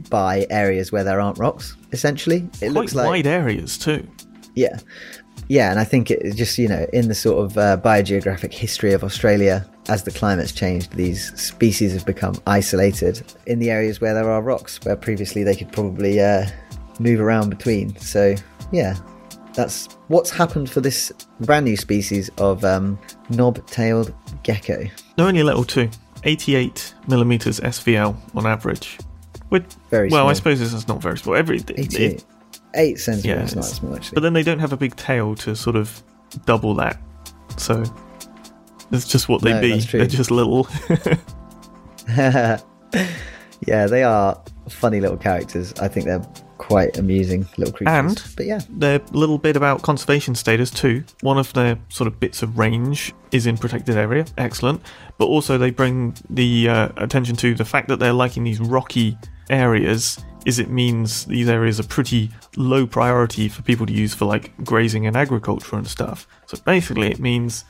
by 0.09 0.45
areas 0.49 0.91
where 0.91 1.03
there 1.03 1.19
aren't 1.19 1.37
rocks. 1.39 1.75
Essentially, 1.91 2.47
it 2.61 2.71
Quite 2.71 2.71
looks 2.71 2.95
like 2.95 3.07
wide 3.07 3.27
areas 3.27 3.77
too. 3.77 4.07
yeah, 4.55 4.79
yeah, 5.47 5.71
and 5.71 5.79
I 5.79 5.83
think 5.83 6.11
it 6.11 6.35
just 6.35 6.57
you 6.57 6.67
know 6.67 6.85
in 6.93 7.07
the 7.07 7.15
sort 7.15 7.43
of 7.45 7.57
uh, 7.57 7.77
biogeographic 7.77 8.53
history 8.53 8.93
of 8.93 9.03
Australia, 9.03 9.67
as 9.89 10.03
the 10.03 10.11
climate's 10.11 10.51
changed, 10.51 10.91
these 10.93 11.37
species 11.39 11.93
have 11.93 12.05
become 12.05 12.35
isolated 12.47 13.21
in 13.47 13.59
the 13.59 13.69
areas 13.69 13.99
where 13.99 14.13
there 14.13 14.29
are 14.29 14.41
rocks, 14.41 14.79
where 14.83 14.95
previously 14.95 15.43
they 15.43 15.55
could 15.55 15.71
probably 15.71 16.19
uh, 16.21 16.45
move 16.99 17.19
around 17.19 17.49
between. 17.49 17.95
So 17.97 18.35
yeah, 18.71 18.95
that's 19.53 19.87
what's 20.07 20.29
happened 20.29 20.69
for 20.69 20.81
this 20.81 21.11
brand 21.41 21.65
new 21.65 21.77
species 21.77 22.29
of 22.37 22.63
um, 22.63 22.97
knob-tailed 23.29 24.13
gecko. 24.43 24.85
They're 25.15 25.27
only 25.27 25.41
a 25.41 25.45
little 25.45 25.63
too. 25.65 25.89
88 26.23 26.93
millimeters 27.07 27.59
SVL 27.59 28.15
on 28.35 28.45
average. 28.47 28.97
With, 29.49 29.71
Very 29.89 30.09
well, 30.09 30.29
I 30.29 30.33
suppose 30.33 30.59
this 30.59 30.73
is 30.73 30.87
not 30.87 31.01
very 31.01 31.17
small. 31.17 31.35
Every, 31.35 31.57
it- 31.67 32.23
eight 32.75 32.99
centimeters, 32.99 33.51
Yeah, 33.51 33.55
not 33.59 33.65
small 33.65 33.95
actually. 33.95 34.15
but 34.15 34.21
then 34.21 34.33
they 34.33 34.41
don't 34.41 34.59
have 34.59 34.73
a 34.73 34.77
big 34.77 34.95
tail 34.95 35.35
to 35.35 35.55
sort 35.55 35.75
of 35.75 36.01
double 36.45 36.73
that. 36.75 36.99
So 37.57 37.83
it's 38.91 39.07
just 39.07 39.29
what 39.29 39.41
they 39.41 39.53
No, 39.53 39.61
be. 39.61 39.79
They're 39.79 40.05
just 40.05 40.31
little. 40.31 40.67
yeah, 42.07 42.59
they 43.87 44.03
are 44.03 44.41
funny 44.69 44.99
little 44.99 45.17
characters. 45.17 45.73
I 45.79 45.87
think 45.87 46.05
they're 46.05 46.25
quite 46.57 46.97
amusing 46.97 47.45
little 47.57 47.73
creatures. 47.73 47.93
And- 47.93 48.23
but 48.37 48.45
yeah, 48.45 48.61
Their 48.69 48.99
little 49.11 49.37
bit 49.37 49.55
about 49.55 49.81
conservation 49.81 50.35
status 50.35 50.69
too. 50.71 51.03
One 51.21 51.37
of 51.37 51.51
their 51.53 51.77
sort 51.89 52.07
of 52.07 52.19
bits 52.19 52.41
of 52.41 52.57
range 52.57 53.13
is 53.31 53.45
in 53.47 53.57
protected 53.57 53.97
area. 53.97 54.25
Excellent. 54.37 54.81
But 55.17 55.25
also 55.25 55.57
they 55.57 55.71
bring 55.71 56.15
the 56.29 56.69
uh, 56.69 56.89
attention 56.97 57.35
to 57.37 57.53
the 57.55 57.65
fact 57.65 57.87
that 57.89 57.99
they're 57.99 58.13
liking 58.13 58.43
these 58.43 58.59
rocky 58.59 59.17
areas. 59.49 60.17
Is 60.45 60.59
it 60.59 60.69
means 60.69 61.25
these 61.25 61.47
areas 61.47 61.79
are 61.79 61.87
pretty 61.87 62.29
low 62.57 62.85
priority 62.85 63.47
for 63.47 63.61
people 63.61 63.85
to 63.85 63.93
use 63.93 64.13
for 64.13 64.25
like 64.25 64.53
grazing 64.63 65.07
and 65.07 65.15
agriculture 65.15 65.77
and 65.77 65.87
stuff. 65.87 66.27
So 66.47 66.57
basically, 66.65 67.11
it 67.11 67.19
means, 67.19 67.63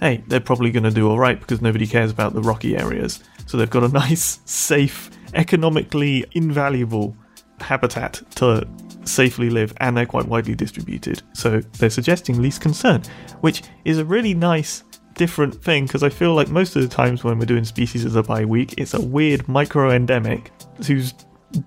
hey, 0.00 0.22
they're 0.28 0.40
probably 0.40 0.70
going 0.70 0.82
to 0.84 0.90
do 0.90 1.08
all 1.08 1.18
right 1.18 1.38
because 1.38 1.60
nobody 1.60 1.86
cares 1.86 2.10
about 2.10 2.32
the 2.34 2.40
rocky 2.42 2.76
areas. 2.76 3.22
So 3.46 3.56
they've 3.56 3.68
got 3.70 3.84
a 3.84 3.88
nice, 4.04 4.40
safe, 4.44 5.10
economically 5.34 6.24
invaluable 6.32 7.16
habitat 7.60 8.22
to 8.36 8.66
safely 9.04 9.50
live 9.50 9.72
and 9.78 9.96
they're 9.96 10.06
quite 10.06 10.26
widely 10.26 10.54
distributed. 10.54 11.22
So 11.34 11.60
they're 11.78 11.90
suggesting 11.90 12.40
least 12.40 12.60
concern, 12.60 13.02
which 13.40 13.62
is 13.84 13.98
a 13.98 14.04
really 14.04 14.34
nice 14.34 14.84
different 15.14 15.54
thing 15.62 15.84
because 15.86 16.02
I 16.02 16.08
feel 16.08 16.34
like 16.34 16.48
most 16.48 16.76
of 16.76 16.82
the 16.82 16.88
times 16.88 17.22
when 17.24 17.38
we're 17.38 17.44
doing 17.44 17.64
species 17.64 18.04
of 18.04 18.12
the 18.12 18.22
bi 18.22 18.44
week, 18.44 18.74
it's 18.78 18.94
a 18.94 19.00
weird 19.00 19.46
micro 19.48 19.90
endemic 19.90 20.50
who's 20.86 21.12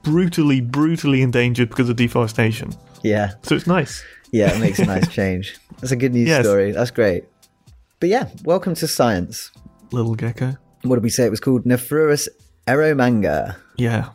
brutally, 0.02 0.62
brutally 0.62 1.22
endangered 1.22 1.70
because 1.70 1.90
of 1.90 1.96
deforestation. 1.98 2.74
yeah, 3.04 3.32
So 3.44 3.54
it's 3.56 3.68
nice. 3.68 4.04
yeah, 4.32 4.56
it 4.56 4.60
makes 4.60 4.80
a 4.80 4.86
nice 4.96 5.08
change. 5.10 5.58
That's 5.80 5.92
a 5.92 5.96
good 5.96 6.14
news 6.14 6.30
Yes. 6.30 6.46
story. 6.46 6.72
That's 6.72 6.92
great. 6.92 7.26
But 8.04 8.10
yeah, 8.10 8.28
welcome 8.44 8.76
to 8.76 8.86
science. 8.86 9.50
Little 9.94 10.16
gecko. 10.16 10.58
What 10.82 10.98
did 10.98 11.04
we 11.04 11.10
say? 11.10 11.26
It 11.26 11.30
was 11.30 11.40
called 11.40 11.64
Nephrurus 11.64 12.28
eromanga. 12.68 13.56
Yeah. 13.78 14.10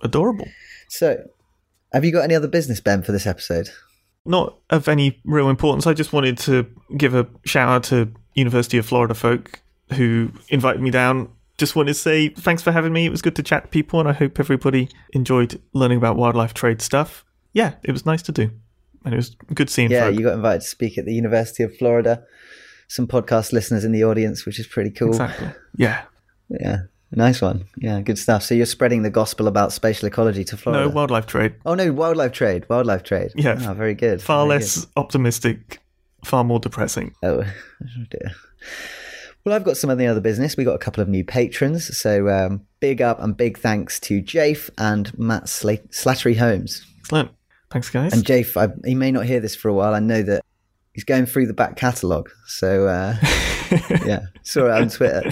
Adorable. 0.00 0.48
So, 0.88 1.22
have 1.92 2.04
you 2.04 2.10
got 2.10 2.24
any 2.24 2.34
other 2.34 2.48
business, 2.48 2.80
Ben, 2.80 3.04
for 3.04 3.12
this 3.12 3.28
episode? 3.28 3.70
Not 4.24 4.58
of 4.70 4.88
any 4.88 5.20
real 5.24 5.48
importance. 5.48 5.86
I 5.86 5.92
just 5.92 6.12
wanted 6.12 6.36
to 6.38 6.66
give 6.96 7.14
a 7.14 7.28
shout 7.44 7.68
out 7.68 7.84
to 7.84 8.12
University 8.34 8.76
of 8.76 8.86
Florida 8.86 9.14
folk 9.14 9.62
who 9.92 10.32
invited 10.48 10.82
me 10.82 10.90
down. 10.90 11.28
Just 11.58 11.76
wanted 11.76 11.92
to 11.92 11.98
say 12.00 12.30
thanks 12.30 12.60
for 12.60 12.72
having 12.72 12.92
me. 12.92 13.06
It 13.06 13.10
was 13.10 13.22
good 13.22 13.36
to 13.36 13.42
chat 13.44 13.62
to 13.62 13.68
people, 13.68 14.00
and 14.00 14.08
I 14.08 14.14
hope 14.14 14.40
everybody 14.40 14.88
enjoyed 15.12 15.62
learning 15.74 15.98
about 15.98 16.16
wildlife 16.16 16.54
trade 16.54 16.82
stuff. 16.82 17.24
Yeah, 17.52 17.74
it 17.84 17.92
was 17.92 18.04
nice 18.04 18.22
to 18.22 18.32
do, 18.32 18.50
and 19.04 19.14
it 19.14 19.16
was 19.16 19.36
good 19.54 19.70
seeing 19.70 19.92
Yeah, 19.92 20.06
folk. 20.06 20.18
you 20.18 20.24
got 20.24 20.34
invited 20.34 20.62
to 20.62 20.66
speak 20.66 20.98
at 20.98 21.04
the 21.04 21.14
University 21.14 21.62
of 21.62 21.76
Florida. 21.76 22.24
Some 22.90 23.06
podcast 23.06 23.52
listeners 23.52 23.84
in 23.84 23.92
the 23.92 24.02
audience, 24.02 24.44
which 24.44 24.58
is 24.58 24.66
pretty 24.66 24.90
cool. 24.90 25.10
Exactly. 25.10 25.48
Yeah. 25.76 26.02
Yeah, 26.48 26.78
nice 27.12 27.40
one. 27.40 27.66
Yeah, 27.76 28.00
good 28.00 28.18
stuff. 28.18 28.42
So 28.42 28.56
you're 28.56 28.66
spreading 28.66 29.04
the 29.04 29.10
gospel 29.10 29.46
about 29.46 29.72
spatial 29.72 30.08
ecology 30.08 30.42
to 30.42 30.56
Florida. 30.56 30.86
No 30.86 30.90
wildlife 30.90 31.26
trade. 31.26 31.54
Oh 31.64 31.74
no, 31.74 31.92
wildlife 31.92 32.32
trade. 32.32 32.68
Wildlife 32.68 33.04
trade. 33.04 33.30
Yeah. 33.36 33.60
Ah, 33.60 33.74
very 33.74 33.94
good. 33.94 34.20
Far 34.20 34.44
very 34.44 34.58
less 34.58 34.88
optimistic, 34.96 35.78
far 36.24 36.42
more 36.42 36.58
depressing. 36.58 37.14
Oh, 37.22 37.44
oh 37.84 38.04
dear. 38.10 38.32
Well, 39.44 39.54
I've 39.54 39.62
got 39.62 39.76
some 39.76 39.88
of 39.88 39.98
the 39.98 40.08
other 40.08 40.20
business. 40.20 40.56
We 40.56 40.64
got 40.64 40.74
a 40.74 40.78
couple 40.78 41.00
of 41.00 41.08
new 41.08 41.22
patrons, 41.22 41.96
so 41.96 42.28
um, 42.28 42.66
big 42.80 43.00
up 43.00 43.20
and 43.20 43.36
big 43.36 43.56
thanks 43.56 44.00
to 44.00 44.20
Jafe 44.20 44.68
and 44.78 45.16
Matt 45.16 45.44
Sla- 45.44 45.88
Slattery 45.90 46.36
Holmes. 46.36 46.84
Excellent. 46.98 47.30
Thanks, 47.70 47.88
guys. 47.88 48.12
And 48.12 48.26
Jafe, 48.26 48.58
I, 48.58 48.68
he 48.84 48.96
may 48.96 49.12
not 49.12 49.26
hear 49.26 49.38
this 49.38 49.54
for 49.54 49.68
a 49.68 49.74
while. 49.74 49.94
I 49.94 50.00
know 50.00 50.22
that 50.22 50.42
he's 50.92 51.04
going 51.04 51.26
through 51.26 51.46
the 51.46 51.54
back 51.54 51.76
catalogue. 51.76 52.30
So 52.46 52.86
uh, 52.86 53.16
yeah, 54.04 54.26
saw 54.42 54.66
it 54.66 54.82
on 54.82 54.88
Twitter. 54.88 55.30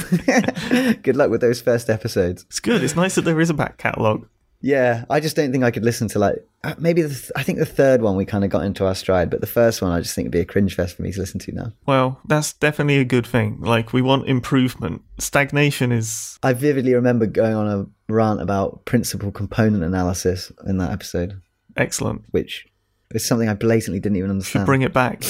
good 1.03 1.17
luck 1.17 1.31
with 1.31 1.41
those 1.41 1.61
first 1.61 1.91
episodes. 1.91 2.45
it's 2.45 2.61
good. 2.61 2.83
It's 2.83 2.97
nice 2.97 3.15
that 3.17 3.23
there 3.23 3.41
is 3.41 3.51
a 3.51 3.55
back 3.55 3.79
catalogue. 3.79 4.29
Yeah, 4.61 5.05
I 5.09 5.21
just 5.21 5.37
don't 5.37 5.53
think 5.53 5.63
I 5.63 5.71
could 5.71 5.85
listen 5.85 6.09
to 6.09 6.19
like 6.19 6.45
uh, 6.65 6.75
maybe 6.79 7.03
the 7.03 7.09
th- 7.11 7.31
I 7.37 7.45
think 7.45 7.59
the 7.59 7.67
third 7.67 8.03
one 8.03 8.17
we 8.17 8.25
kind 8.25 8.43
of 8.43 8.51
got 8.51 8.65
into 8.65 8.85
our 8.87 8.95
stride, 8.95 9.31
but 9.31 9.41
the 9.41 9.47
first 9.47 9.81
one 9.81 9.93
I 9.93 10.01
just 10.01 10.15
think 10.15 10.25
it'd 10.27 10.33
be 10.33 10.41
a 10.41 10.45
cringe 10.45 10.75
fest 10.75 10.97
for 10.97 11.03
me 11.03 11.13
to 11.13 11.21
listen 11.21 11.39
to 11.41 11.53
now. 11.53 11.73
Well, 11.87 12.21
that's 12.27 12.53
definitely 12.55 12.99
a 12.99 13.05
good 13.05 13.27
thing. 13.27 13.61
Like, 13.61 13.93
we 13.93 14.03
want 14.03 14.29
improvement. 14.29 15.03
Stagnation 15.19 15.93
is 15.93 16.39
I 16.43 16.55
vividly 16.55 16.95
remember 16.95 17.27
going 17.27 17.55
on 17.55 17.69
a 17.69 18.13
rant 18.13 18.43
about 18.43 18.85
principal 18.85 19.31
component 19.31 19.85
analysis 19.85 20.51
in 20.67 20.79
that 20.79 20.91
episode, 20.91 21.41
excellent. 21.77 22.25
which 22.33 22.67
It's 23.11 23.27
something 23.27 23.49
I 23.49 23.55
blatantly 23.55 24.01
didn't 24.01 24.17
even 24.17 24.31
understand. 24.31 24.63
Should 24.63 24.67
bring 24.67 24.83
it 24.83 24.93
back. 24.93 25.23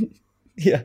yeah. 0.56 0.82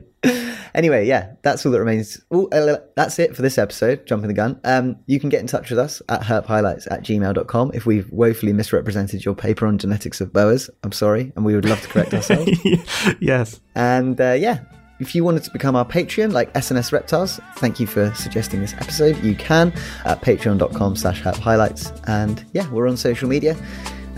Anyway, 0.74 1.06
yeah, 1.06 1.32
that's 1.42 1.64
all 1.64 1.72
that 1.72 1.78
remains. 1.78 2.20
Ooh, 2.34 2.48
uh, 2.50 2.78
that's 2.96 3.18
it 3.18 3.34
for 3.34 3.42
this 3.42 3.58
episode, 3.58 4.06
Jumping 4.06 4.28
the 4.28 4.34
Gun. 4.34 4.60
Um, 4.64 4.96
you 5.06 5.20
can 5.20 5.28
get 5.28 5.40
in 5.40 5.46
touch 5.46 5.70
with 5.70 5.78
us 5.78 6.02
at 6.08 6.22
herphighlights 6.22 6.90
at 6.90 7.02
gmail.com 7.02 7.72
if 7.74 7.86
we've 7.86 8.10
woefully 8.10 8.52
misrepresented 8.52 9.24
your 9.24 9.34
paper 9.34 9.66
on 9.66 9.78
genetics 9.78 10.20
of 10.20 10.32
boas. 10.32 10.70
I'm 10.82 10.92
sorry, 10.92 11.32
and 11.36 11.44
we 11.44 11.54
would 11.54 11.64
love 11.64 11.80
to 11.82 11.88
correct 11.88 12.14
ourselves. 12.14 12.50
yes. 13.20 13.60
And 13.74 14.20
uh, 14.20 14.32
yeah, 14.32 14.60
if 15.00 15.14
you 15.14 15.24
wanted 15.24 15.44
to 15.44 15.50
become 15.50 15.76
our 15.76 15.84
Patreon, 15.84 16.32
like 16.32 16.52
SNS 16.54 16.92
Reptiles, 16.92 17.40
thank 17.56 17.78
you 17.80 17.86
for 17.86 18.12
suggesting 18.14 18.60
this 18.60 18.74
episode. 18.74 19.16
You 19.22 19.34
can 19.36 19.72
at 20.04 20.20
patreon.com 20.22 20.96
slash 20.96 21.20
highlights. 21.22 21.92
And 22.06 22.44
yeah, 22.52 22.68
we're 22.70 22.88
on 22.88 22.96
social 22.96 23.28
media. 23.28 23.56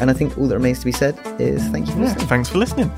And 0.01 0.11
I 0.11 0.15
think 0.15 0.37
all 0.39 0.47
that 0.49 0.55
remains 0.55 0.79
to 0.81 0.85
be 0.87 0.93
said 0.93 1.19
is 1.39 1.63
thank 1.69 1.87
you 1.87 1.93
for 1.93 1.99
Yeah, 2.01 2.05
listening. 2.07 2.27
thanks 2.29 2.49
for 2.49 2.59
listening. 2.59 2.91